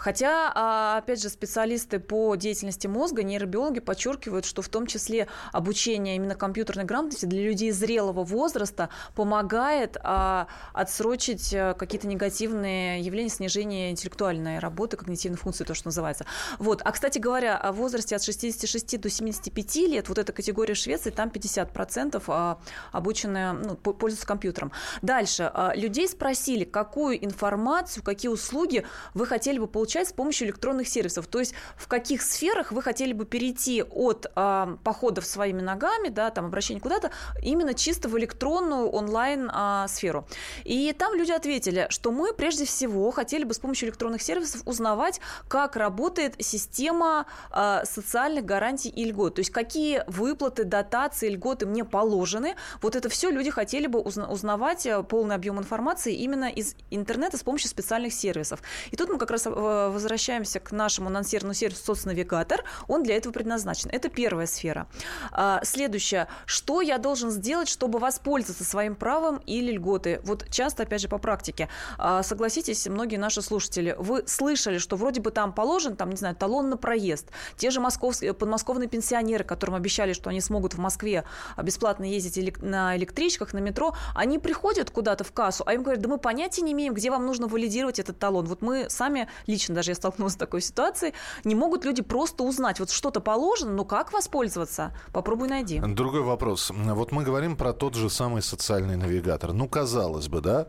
[0.00, 6.16] Хотя, а, опять же, специалисты по деятельности мозга, нейробиологи подчеркивают, что в том числе обучение
[6.16, 13.90] именно компьютерной грамотности для людей зрелого возраста помогает а, отсрочить э, какие-то негативные явления, снижение
[13.90, 16.24] интеллектуальной работы, когнитивной функции, то, что называется.
[16.58, 16.80] Вот.
[16.82, 21.28] А, кстати говоря, о возрасте от 66 до 75 лет, вот эта категория Швеции, там
[21.28, 22.58] 50% а,
[22.90, 24.72] обучены, ну, пользуются компьютером.
[25.02, 25.52] Дальше.
[25.74, 31.26] Людей спросили, какую информацию, какие услуги вы хотели бы получить получать с помощью электронных сервисов.
[31.26, 36.30] То есть в каких сферах вы хотели бы перейти от э, походов своими ногами, да,
[36.30, 37.10] там обращения куда-то,
[37.42, 40.28] именно чисто в электронную онлайн э, сферу.
[40.62, 45.20] И там люди ответили, что мы прежде всего хотели бы с помощью электронных сервисов узнавать,
[45.48, 49.34] как работает система э, социальных гарантий и льгот.
[49.34, 52.54] То есть какие выплаты, дотации, льготы мне положены.
[52.80, 57.42] Вот это все люди хотели бы узнавать э, полный объем информации именно из интернета с
[57.42, 58.62] помощью специальных сервисов.
[58.92, 59.50] И тут мы как раз э,
[59.92, 63.90] возвращаемся к нашему анонсированному сервису соцнавигатор, он для этого предназначен.
[63.92, 64.86] Это первая сфера.
[65.32, 66.28] А, следующее.
[66.46, 70.20] Что я должен сделать, чтобы воспользоваться своим правом или льготы?
[70.24, 71.68] Вот часто, опять же, по практике.
[71.98, 76.36] А, согласитесь, многие наши слушатели, вы слышали, что вроде бы там положен, там, не знаю,
[76.36, 77.28] талон на проезд.
[77.56, 81.24] Те же московские, подмосковные пенсионеры, которым обещали, что они смогут в Москве
[81.62, 86.08] бесплатно ездить на электричках, на метро, они приходят куда-то в кассу, а им говорят, да
[86.08, 88.46] мы понятия не имеем, где вам нужно валидировать этот талон.
[88.46, 91.12] Вот мы сами лично лично даже я столкнулась с такой ситуацией,
[91.44, 94.96] не могут люди просто узнать, вот что-то положено, но как воспользоваться?
[95.12, 95.80] Попробуй найди.
[95.80, 96.70] Другой вопрос.
[96.74, 99.52] Вот мы говорим про тот же самый социальный навигатор.
[99.52, 100.68] Ну, казалось бы, да?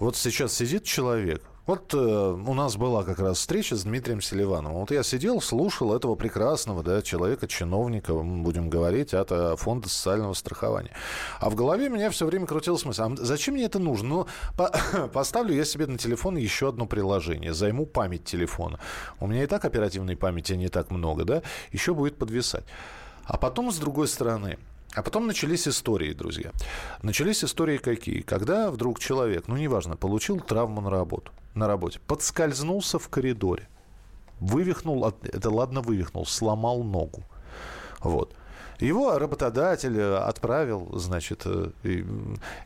[0.00, 4.80] Вот сейчас сидит человек, вот э, у нас была как раз встреча с Дмитрием Селивановым.
[4.80, 10.34] Вот я сидел, слушал этого прекрасного да, человека, чиновника, будем говорить, от э, Фонда социального
[10.34, 10.90] страхования.
[11.40, 14.08] А в голове меня все время крутилась мысль, а зачем мне это нужно?
[14.08, 14.70] Ну, по
[15.12, 18.78] поставлю я себе на телефон еще одно приложение, займу память телефона.
[19.18, 22.64] У меня и так оперативной памяти не так много, да, еще будет подвисать.
[23.24, 24.58] А потом, с другой стороны,
[24.94, 26.52] а потом начались истории, друзья.
[27.02, 28.20] Начались истории какие?
[28.20, 33.68] Когда вдруг человек, ну неважно, получил травму на работу на работе, подскользнулся в коридоре,
[34.40, 37.22] вывихнул, это ладно вывихнул, сломал ногу.
[38.00, 38.34] Вот.
[38.80, 42.04] Его работодатель э, отправил, значит, э, и,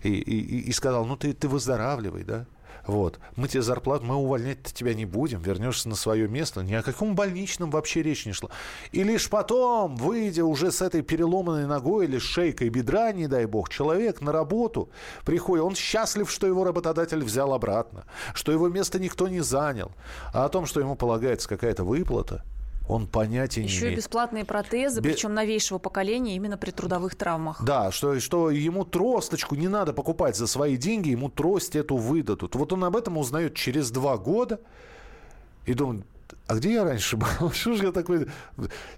[0.03, 2.47] и, и, сказал, ну ты, ты выздоравливай, да?
[2.89, 3.21] Вот.
[3.37, 6.63] Мы тебе зарплату, мы увольнять тебя не будем, вернешься на свое место.
[6.63, 8.49] Ни о каком больничном вообще речь не шла.
[8.93, 13.69] И лишь потом, выйдя уже с этой переломанной ногой или шейкой бедра, не дай бог,
[13.69, 14.89] человек на работу
[15.27, 19.93] приходит, он счастлив, что его работодатель взял обратно, что его место никто не занял.
[20.33, 22.43] А о том, что ему полагается какая-то выплата–
[22.89, 23.93] он понятия Еще не имеет.
[23.93, 25.11] Еще бесплатные протезы, Бе...
[25.11, 27.63] причем новейшего поколения именно при трудовых травмах.
[27.63, 32.55] Да, что, что ему тросточку не надо покупать за свои деньги, ему трость эту выдадут.
[32.55, 34.61] Вот он об этом узнает через два года
[35.67, 36.07] и думает,
[36.47, 37.51] а где я раньше был?
[37.53, 38.27] Что же я такой...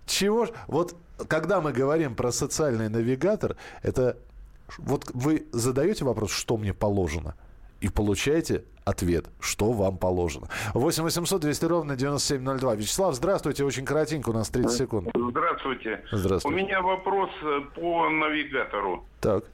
[0.06, 0.50] Чего ж...
[0.68, 0.94] Вот
[1.28, 4.16] когда мы говорим про социальный навигатор, это...
[4.78, 7.34] Вот вы задаете вопрос, что мне положено–
[7.80, 10.48] и получаете ответ, что вам положено.
[10.74, 12.74] 8 800 200 ровно 9702.
[12.74, 13.64] Вячеслав, здравствуйте.
[13.64, 15.08] Очень коротенько, у нас 30 секунд.
[15.14, 16.04] Здравствуйте.
[16.12, 16.62] Здравствуйте.
[16.62, 19.04] У меня вопрос э, по навигатору.
[19.20, 19.44] Так.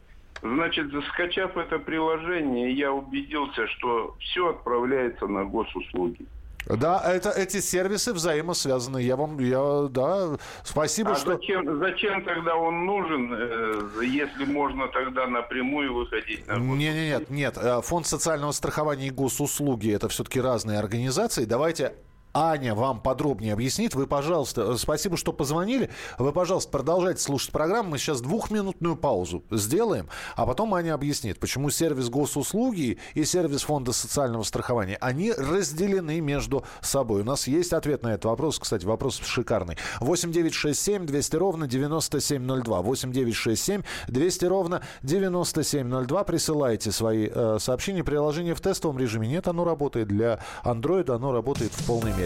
[0.42, 6.26] Значит, скачав это приложение, я убедился, что все отправляется на госуслуги.
[6.66, 9.00] Да, это, эти сервисы взаимосвязаны.
[9.02, 11.36] Я вам, я, да, спасибо, а что...
[11.36, 17.30] Зачем, зачем тогда он нужен, э, если можно тогда напрямую выходить на Нет, нет, нет,
[17.30, 17.58] нет.
[17.58, 21.44] Э, Фонд социального страхования и госуслуги– это все-таки разные организации.
[21.44, 21.94] Давайте
[22.36, 23.94] Аня вам подробнее объяснит.
[23.94, 25.88] Вы, пожалуйста, э, спасибо, что позвонили.
[26.18, 27.90] Вы, пожалуйста, продолжайте слушать программу.
[27.90, 33.92] Мы сейчас двухминутную паузу сделаем, а потом Аня объяснит, почему сервис госуслуги и сервис фонда
[33.92, 37.22] социального страхования, они разделены между собой.
[37.22, 38.58] У нас есть ответ на этот вопрос.
[38.58, 39.78] Кстати, вопрос шикарный.
[40.00, 42.82] 8 9 6 7 200 ровно 9702.
[42.82, 46.24] 8 9 6 7 200 ровно 9702.
[46.24, 48.04] Присылайте свои э, сообщения.
[48.04, 50.08] Приложение в тестовом режиме нет, оно работает.
[50.08, 52.25] Для Android оно работает в полной мере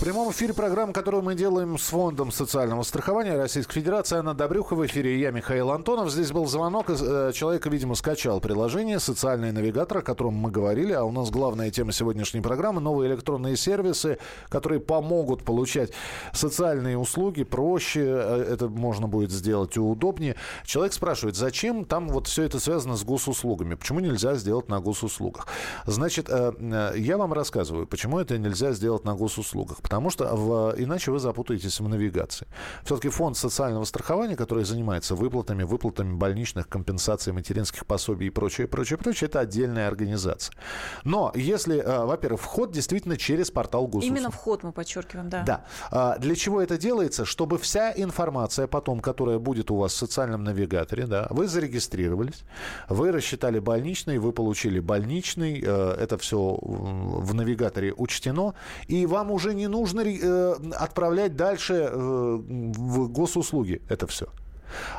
[0.00, 4.16] Прямом эфире программа, которую мы делаем с Фондом социального страхования Российской Федерации.
[4.16, 5.20] Анна Добрюха в эфире.
[5.20, 6.10] Я Михаил Антонов.
[6.10, 6.86] Здесь был звонок.
[6.88, 10.94] Э, человек, видимо, скачал приложение «Социальный навигатор», о котором мы говорили.
[10.94, 14.16] А у нас главная тема сегодняшней программы– новые электронные сервисы,
[14.48, 15.92] которые помогут получать
[16.32, 18.00] социальные услуги проще.
[18.00, 20.34] Э, это можно будет сделать удобнее.
[20.64, 23.74] Человек спрашивает, зачем там вот все это связано с госуслугами?
[23.74, 25.46] Почему нельзя сделать на госуслугах?
[25.84, 31.10] Значит, э, я вам рассказываю, почему это нельзя сделать на госуслугах потому что в, иначе
[31.10, 32.46] вы запутаетесь в навигации.
[32.84, 38.98] Все-таки фонд социального страхования, который занимается выплатами, выплатами больничных компенсаций, материнских пособий и прочее, прочее,
[38.98, 40.54] прочее, это отдельная организация.
[41.02, 44.16] Но если, э, во-первых, вход действительно через портал госуслуг.
[44.16, 45.42] Именно вход мы подчеркиваем, да.
[45.42, 45.64] Да.
[45.90, 47.24] А для чего это делается?
[47.24, 52.44] Чтобы вся информация потом, которая будет у вас в социальном навигаторе, да, вы зарегистрировались,
[52.88, 58.54] вы рассчитали больничный, вы получили больничный, э, это все в навигаторе учтено,
[58.86, 64.26] и вам уже не нужно нужно э, отправлять дальше э, в госуслуги это все.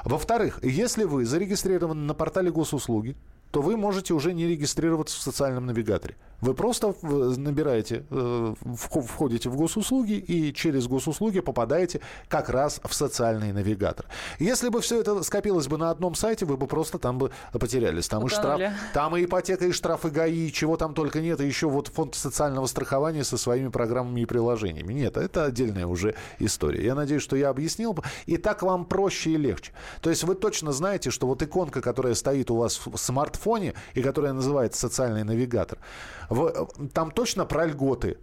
[0.03, 3.15] Во-вторых, если вы зарегистрированы на портале госуслуги,
[3.51, 6.15] то вы можете уже не регистрироваться в социальном навигаторе.
[6.39, 13.53] Вы просто набираете, э, входите в госуслуги и через госуслуги попадаете как раз в социальный
[13.53, 14.07] навигатор.
[14.39, 18.07] Если бы все это скопилось бы на одном сайте, вы бы просто там бы потерялись.
[18.07, 18.63] Там Утонули.
[18.63, 21.69] и штраф, там и ипотека, и штрафы ГАИ, и чего там только нет, и еще
[21.69, 24.93] вот фонд социального страхования со своими программами и приложениями.
[24.93, 26.83] Нет, это отдельная уже история.
[26.83, 27.95] Я надеюсь, что я объяснил.
[28.25, 29.73] И так вам проще и легче.
[30.01, 33.40] То есть вы точно знаете, что вот иконка, которая стоит у вас в смартфоне
[33.93, 35.79] и которая называется социальный навигатор,
[36.29, 38.17] в, там точно про льготы.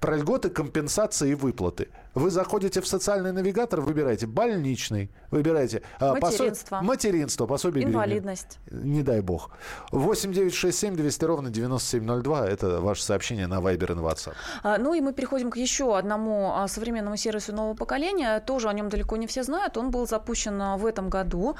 [0.00, 1.88] Про льготы, компенсации и выплаты.
[2.14, 6.84] Вы заходите в социальный навигатор, выбираете больничный, выбираете материнство, посо...
[6.84, 8.58] материнство пособие инвалидность.
[8.70, 9.50] Не дай бог.
[9.90, 12.46] 8 9 6 7 200 ровно 9702.
[12.46, 14.34] Это ваше сообщение на Viber и на WhatsApp.
[14.62, 18.38] А, ну и мы переходим к еще одному а, современному сервису нового поколения.
[18.40, 19.76] Тоже о нем далеко не все знают.
[19.76, 21.56] Он был запущен а, в этом году.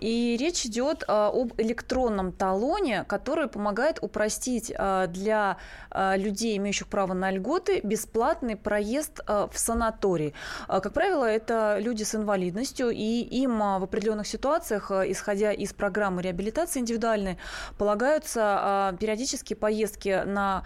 [0.00, 4.72] И речь идет об электронном талоне, который помогает упростить
[5.08, 5.58] для
[5.90, 10.34] людей, имеющих право на льготы, бесплатный проезд в санаторий санаторий.
[10.68, 15.52] А, как правило, это люди с инвалидностью, и им а, в определенных ситуациях, а, исходя
[15.52, 17.38] из программы реабилитации индивидуальной,
[17.78, 20.62] полагаются периодические поездки на,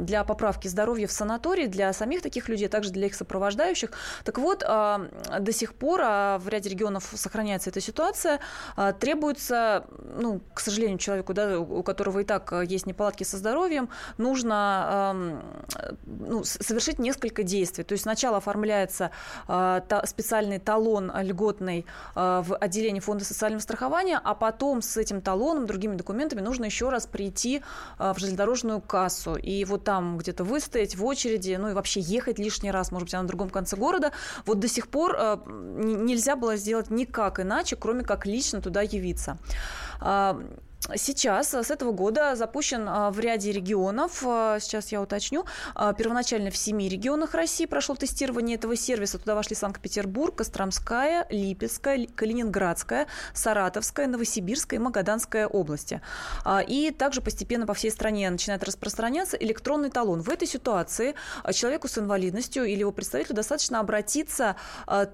[0.00, 3.90] для поправки здоровья в санатории для самих таких людей, а также для их сопровождающих.
[4.24, 8.40] Так вот, до сих пор в ряде регионов сохраняется эта ситуация.
[9.00, 15.14] Требуется, ну, к сожалению, человеку, да, у которого и так есть неполадки со здоровьем, нужно
[16.06, 17.84] ну, совершить несколько действий.
[17.84, 19.10] То есть сначала оформить оформляется
[19.48, 21.84] э, специальный талон льготный
[22.14, 26.88] э, в отделении фонда социального страхования, а потом с этим талоном, другими документами нужно еще
[26.88, 27.62] раз прийти
[27.98, 32.38] э, в железнодорожную кассу и вот там где-то выстоять в очереди, ну и вообще ехать
[32.38, 34.12] лишний раз, может быть, на другом конце города.
[34.46, 35.14] Вот до сих пор
[35.46, 39.36] нельзя было сделать никак иначе, кроме как лично туда явиться.
[40.96, 46.50] Сейчас, с этого года, запущен а, в ряде регионов, а, сейчас я уточню, а, первоначально
[46.50, 49.18] в семи регионах России прошло тестирование этого сервиса.
[49.18, 56.02] Туда вошли Санкт-Петербург, Костромская, Липецкая, Калининградская, Саратовская, Новосибирская и Магаданская области.
[56.66, 60.20] И также постепенно по всей стране начинает распространяться электронный талон.
[60.20, 61.14] В этой ситуации
[61.52, 64.56] человеку с инвалидностью или его представителю достаточно обратиться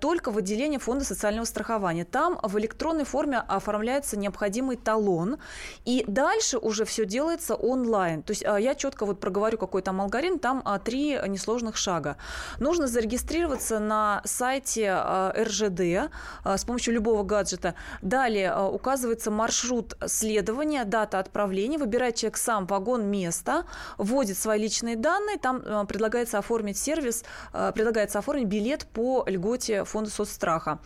[0.01, 2.05] только в отделение фонда социального страхования.
[2.05, 5.39] Там в электронной форме оформляется необходимый талон,
[5.85, 8.23] и дальше уже все делается онлайн.
[8.23, 12.17] То есть а, я четко вот проговорю, какой там алгоритм, там а, три несложных шага.
[12.59, 16.13] Нужно зарегистрироваться на сайте а, РЖД
[16.45, 17.75] с помощью любого гаджета.
[18.03, 23.65] Далее указывается маршрут следования, дата отправления, выбирает человек сам вагон, место,
[23.99, 30.79] вводит свои личные данные, там предлагается оформить сервис, предлагается оформить билет по льготе фонда соцстраха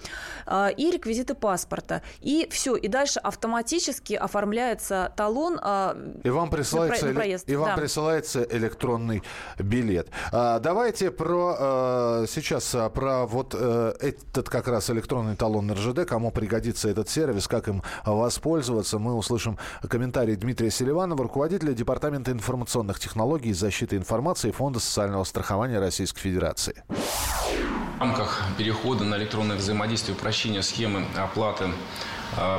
[0.77, 2.03] и реквизиты паспорта.
[2.21, 7.49] И все, и дальше автоматически оформляется оформляется талон а, и вам присылается, на проезд.
[7.49, 7.77] И вам да.
[7.77, 9.23] присылается электронный
[9.59, 10.09] билет.
[10.33, 16.07] А, давайте про а, сейчас а, про вот а, этот как раз электронный талон РЖД,
[16.07, 18.99] кому пригодится этот сервис, как им воспользоваться.
[18.99, 25.81] Мы услышим комментарий Дмитрия Селиванова, руководителя Департамента информационных технологий и защиты информации Фонда социального страхования
[25.81, 26.85] Российской Федерации.
[26.89, 31.67] В рамках перехода на электронное взаимодействие упрощения схемы оплаты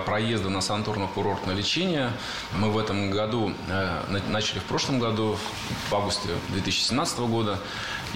[0.05, 2.11] проезда на санаторно-курортное лечение.
[2.53, 5.37] Мы в этом году, э, начали в прошлом году,
[5.89, 7.59] в августе 2017 года,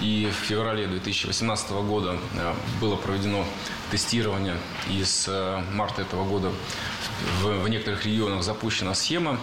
[0.00, 3.44] и в феврале 2018 года э, было проведено
[3.90, 4.56] тестирование,
[4.88, 6.52] и с марта этого года
[7.42, 9.38] в некоторых регионах запущена схема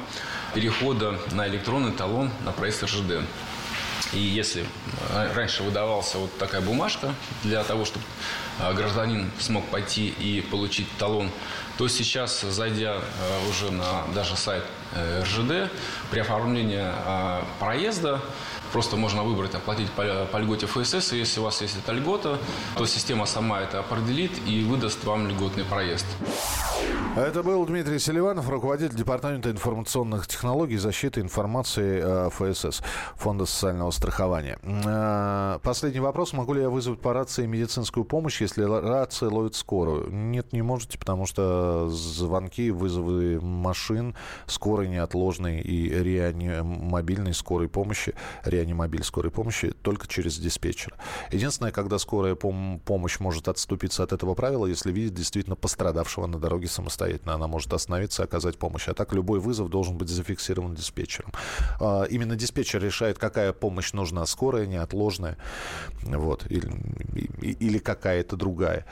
[0.53, 3.24] перехода на электронный талон на проезд РЖД.
[4.14, 4.66] И если
[5.36, 8.05] раньше выдавался вот такая бумажка для того, чтобы
[8.74, 11.30] гражданин смог пойти и получить талон,
[11.78, 13.01] то сейчас, зайдя
[13.49, 14.63] уже на даже сайт
[14.95, 15.71] РЖД,
[16.09, 16.88] при оформлении
[17.59, 18.21] проезда
[18.71, 22.38] Просто можно выбрать, оплатить по, по льготе ФСС, и если у вас есть эта льгота,
[22.75, 26.05] то система сама это определит и выдаст вам льготный проезд.
[27.18, 32.84] Это был Дмитрий Селиванов, руководитель Департамента информационных технологий защиты информации э, ФСС,
[33.15, 34.59] Фонда социального страхования.
[34.61, 36.34] Э, последний вопрос.
[36.34, 40.11] Могу ли я вызвать по рации медицинскую помощь, если рация ловит скорую?
[40.11, 44.15] Нет, не можете, потому что звонки, вызовы машин
[44.45, 48.13] скорой, неотложной и реанимобильной скорой помощи,
[48.45, 50.95] реанимобиль скорой помощи только через диспетчера.
[51.32, 56.38] Единственное, когда скорая пом- помощь может отступиться от этого правила, если видит действительно пострадавшего на
[56.38, 57.07] дороге самостоятельно.
[57.26, 58.88] Она может остановиться и оказать помощь.
[58.88, 61.32] А так любой вызов должен быть зафиксирован диспетчером.
[61.80, 65.38] А, именно диспетчер решает, какая помощь нужна, скорая, неотложная,
[66.03, 66.70] вот, или,
[67.41, 68.86] или какая-то другая.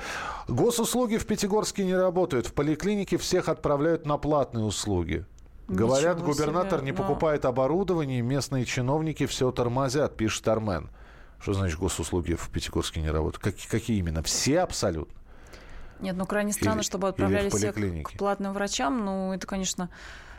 [0.47, 2.47] Госуслуги в Пятигорске не работают.
[2.47, 5.25] В поликлинике всех отправляют на платные услуги.
[5.67, 7.03] Говорят, Ничего губернатор себе, не но...
[7.03, 10.89] покупает оборудование, местные чиновники все тормозят, пишет Армен.
[11.39, 13.43] Что значит госуслуги в Пятигорске не работают?
[13.43, 14.21] Как, какие именно?
[14.21, 15.13] Все абсолютно?
[15.99, 19.03] Нет, ну крайне странно, чтобы отправляли всех к платным врачам.
[19.03, 19.89] Ну, это, конечно,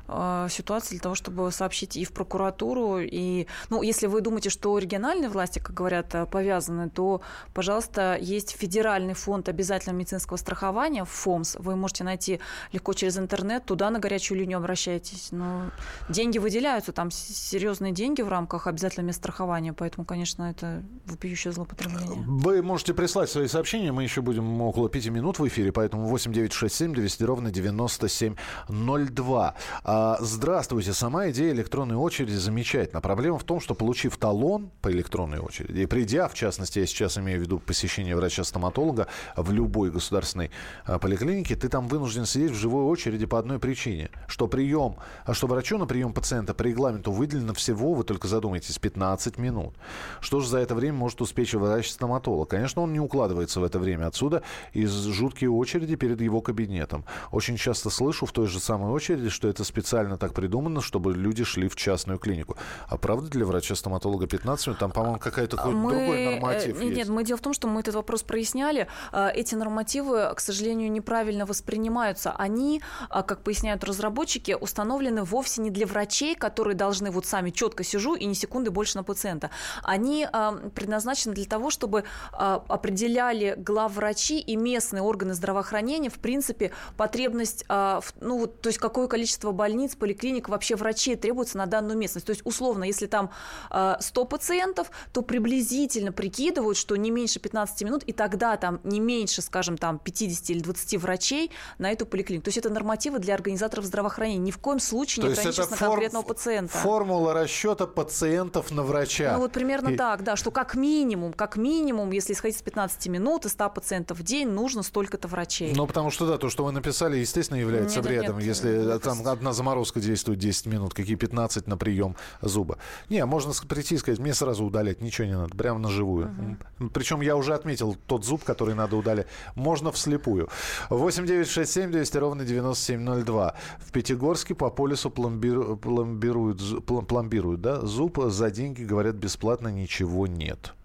[0.08, 4.78] Э, ситуации для того, чтобы сообщить и в прокуратуру, и, ну, если вы думаете, что
[4.78, 7.20] региональные власти, как говорят, э, повязаны, то,
[7.54, 12.40] пожалуйста, есть федеральный фонд обязательного медицинского страхования, ФОМС, вы можете найти
[12.72, 15.28] легко через интернет, туда на горячую линию обращайтесь.
[15.32, 15.70] Но
[16.08, 22.24] деньги выделяются, там серьезные деньги в рамках обязательного страхования, поэтому, конечно, это вопиющее злоупотребление.
[22.26, 26.94] Вы можете прислать свои сообщения, мы еще будем около пяти минут в эфире, поэтому 8967
[26.94, 29.54] 200 ровно 9702.
[29.98, 30.92] А, здравствуйте.
[30.92, 33.00] Сама идея электронной очереди замечательна.
[33.00, 37.16] Проблема в том, что получив талон по электронной очереди, и придя, в частности, я сейчас
[37.16, 40.50] имею в виду посещение врача-стоматолога в любой государственной
[40.84, 45.32] а, поликлинике, ты там вынужден сидеть в живой очереди по одной причине, что прием, а
[45.32, 49.76] что врачу на прием пациента по регламенту выделено всего, вы только задумайтесь, 15 минут.
[50.20, 52.50] Что же за это время может успеть врач-стоматолог?
[52.50, 54.08] Конечно, он не укладывается в это время.
[54.08, 54.42] Отсюда
[54.74, 57.06] из жуткие очереди перед его кабинетом.
[57.32, 61.14] Очень часто слышу в той же самой очереди, что это специально специально так придумано, чтобы
[61.14, 62.56] люди шли в частную клинику.
[62.88, 64.80] А правда для врача-стоматолога 15 минут?
[64.80, 65.90] Там, по-моему, какая-то мы...
[65.90, 67.10] другой э, норматив Нет, есть.
[67.10, 68.88] мы дело в том, что мы этот вопрос проясняли.
[69.12, 72.32] А, эти нормативы, к сожалению, неправильно воспринимаются.
[72.32, 77.84] Они, а, как поясняют разработчики, установлены вовсе не для врачей, которые должны вот сами четко
[77.84, 79.50] сижу и ни секунды больше на пациента.
[79.84, 87.64] Они а, предназначены для того, чтобы определяли главврачи и местные органы здравоохранения, в принципе, потребность,
[87.68, 92.26] ну вот, то есть какое количество больных больниц, поликлиник, вообще врачей требуется на данную местность.
[92.26, 93.30] То есть, условно, если там
[93.68, 99.00] 100 э, пациентов, то приблизительно прикидывают, что не меньше 15 минут, и тогда там не
[99.00, 102.44] меньше, скажем, там 50 или 20 врачей на эту поликлинику.
[102.44, 104.38] То есть это нормативы для организаторов здравоохранения.
[104.38, 106.78] Ни в коем случае то не ограничиваются на конкретного пациента.
[106.78, 109.34] Формула расчета пациентов на врача.
[109.34, 109.96] Ну вот примерно и...
[109.96, 114.18] так, да, что как минимум, как минимум, если исходить с 15 минут и 100 пациентов
[114.18, 115.74] в день, нужно столько-то врачей.
[115.74, 118.38] Ну потому что да, то, что вы написали, естественно, является нет, вредом.
[118.38, 119.65] Нет, если нет, там одна заморозка
[120.00, 122.78] действует 10 минут, какие 15 на прием зуба.
[123.08, 126.30] Не, можно прийти и сказать, мне сразу удалять, ничего не надо, прямо на живую.
[126.78, 126.90] Угу.
[126.90, 129.26] Причем я уже отметил тот зуб, который надо удалять.
[129.54, 130.48] Можно вслепую.
[130.90, 133.54] 8 9 6 7 200 ровно 9702.
[133.80, 137.80] В Пятигорске по полюсу пломбиру, пломбируют, пломбируют да?
[137.80, 140.75] зуб за деньги, говорят, бесплатно ничего нет.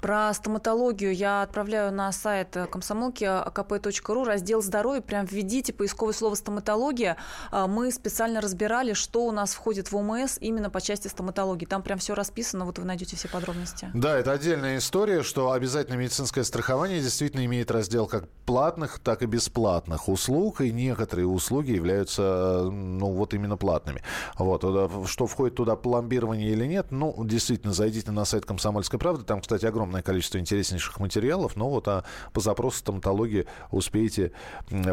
[0.00, 7.16] Про стоматологию я отправляю на сайт комсомолки akp.ru, раздел здоровья, прям введите поисковое слово стоматология.
[7.50, 11.64] А, мы специально разбирали, что у нас входит в ОМС именно по части стоматологии.
[11.64, 13.90] Там прям все расписано, вот вы найдете все подробности.
[13.94, 19.26] Да, это отдельная история, что обязательно медицинское страхование действительно имеет раздел как платных, так и
[19.26, 24.02] бесплатных услуг, и некоторые услуги являются, ну, вот именно платными.
[24.38, 24.62] Вот,
[25.08, 29.64] что входит туда пломбирование или нет, ну, действительно, зайдите на сайт «Комсомольской правды», там, кстати,
[29.64, 34.32] огромное огромное количество интереснейших материалов, но вот а по запросу стоматологии успеете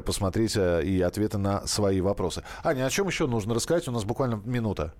[0.05, 2.43] посмотреть э, и ответы на свои вопросы.
[2.63, 3.87] Аня, о чем еще нужно рассказать?
[3.87, 4.93] У нас буквально минута.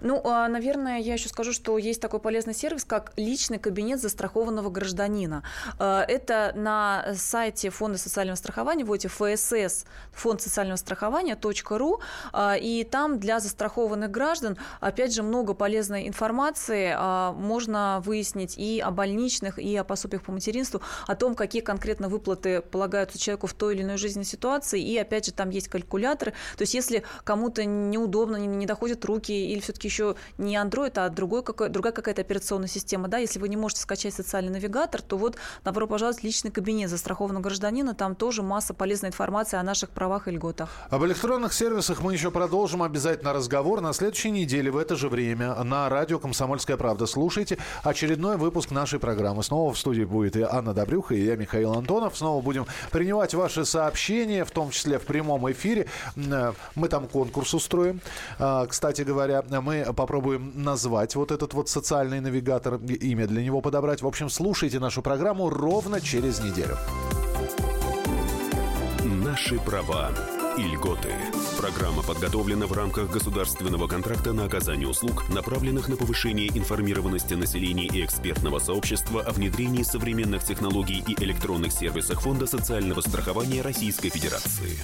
[0.00, 4.70] Ну, а, наверное, я еще скажу, что есть такой полезный сервис, как личный кабинет застрахованного
[4.70, 5.42] гражданина.
[5.78, 11.38] А, это на сайте Фонда социального страхования, вводите ФСС, фонд социального страхования
[11.70, 12.00] .ру,
[12.32, 16.96] а, и там для застрахованных граждан, опять же, много полезной информации.
[17.34, 22.60] Можно выяснить и о больничных, и о пособиях по материнству, о том, какие конкретно выплаты
[22.60, 26.32] полагаются человеку в той или иной жизненной ситуации, и, опять же, там есть калькуляторы.
[26.56, 31.42] То есть, если кому-то неудобно, не доходят руки, или все-таки еще не Android, а другой
[31.42, 33.08] какой, другая какая-то операционная система.
[33.08, 33.18] Да?
[33.18, 37.42] Если вы не можете скачать социальный навигатор, то вот, добро пожаловать в личный кабинет застрахованного
[37.42, 37.94] гражданина.
[37.94, 40.70] Там тоже масса полезной информации о наших правах и льготах.
[40.90, 45.54] Об электронных сервисах мы еще продолжим обязательно разговор на следующей неделе в это же время
[45.64, 47.06] на радио «Комсомольская правда».
[47.06, 49.42] Слушайте очередной выпуск нашей программы.
[49.42, 52.16] Снова в студии будет и Анна Добрюха, и я, Михаил Антонов.
[52.16, 55.86] Снова будем принимать ваши сообщения, в том числе в прямом эфире.
[56.16, 58.00] Э, мы там конкурс устроим.
[58.38, 59.42] А, кстати говоря,
[59.84, 64.02] попробуем назвать вот этот вот социальный навигатор, имя для него подобрать.
[64.02, 66.76] В общем, слушайте нашу программу ровно через неделю.
[69.04, 70.10] Наши права
[70.58, 71.08] и льготы.
[71.56, 78.04] Программа подготовлена в рамках государственного контракта на оказание услуг, направленных на повышение информированности населения и
[78.04, 84.78] экспертного сообщества о внедрении современных технологий и электронных сервисах Фонда социального страхования Российской Федерации.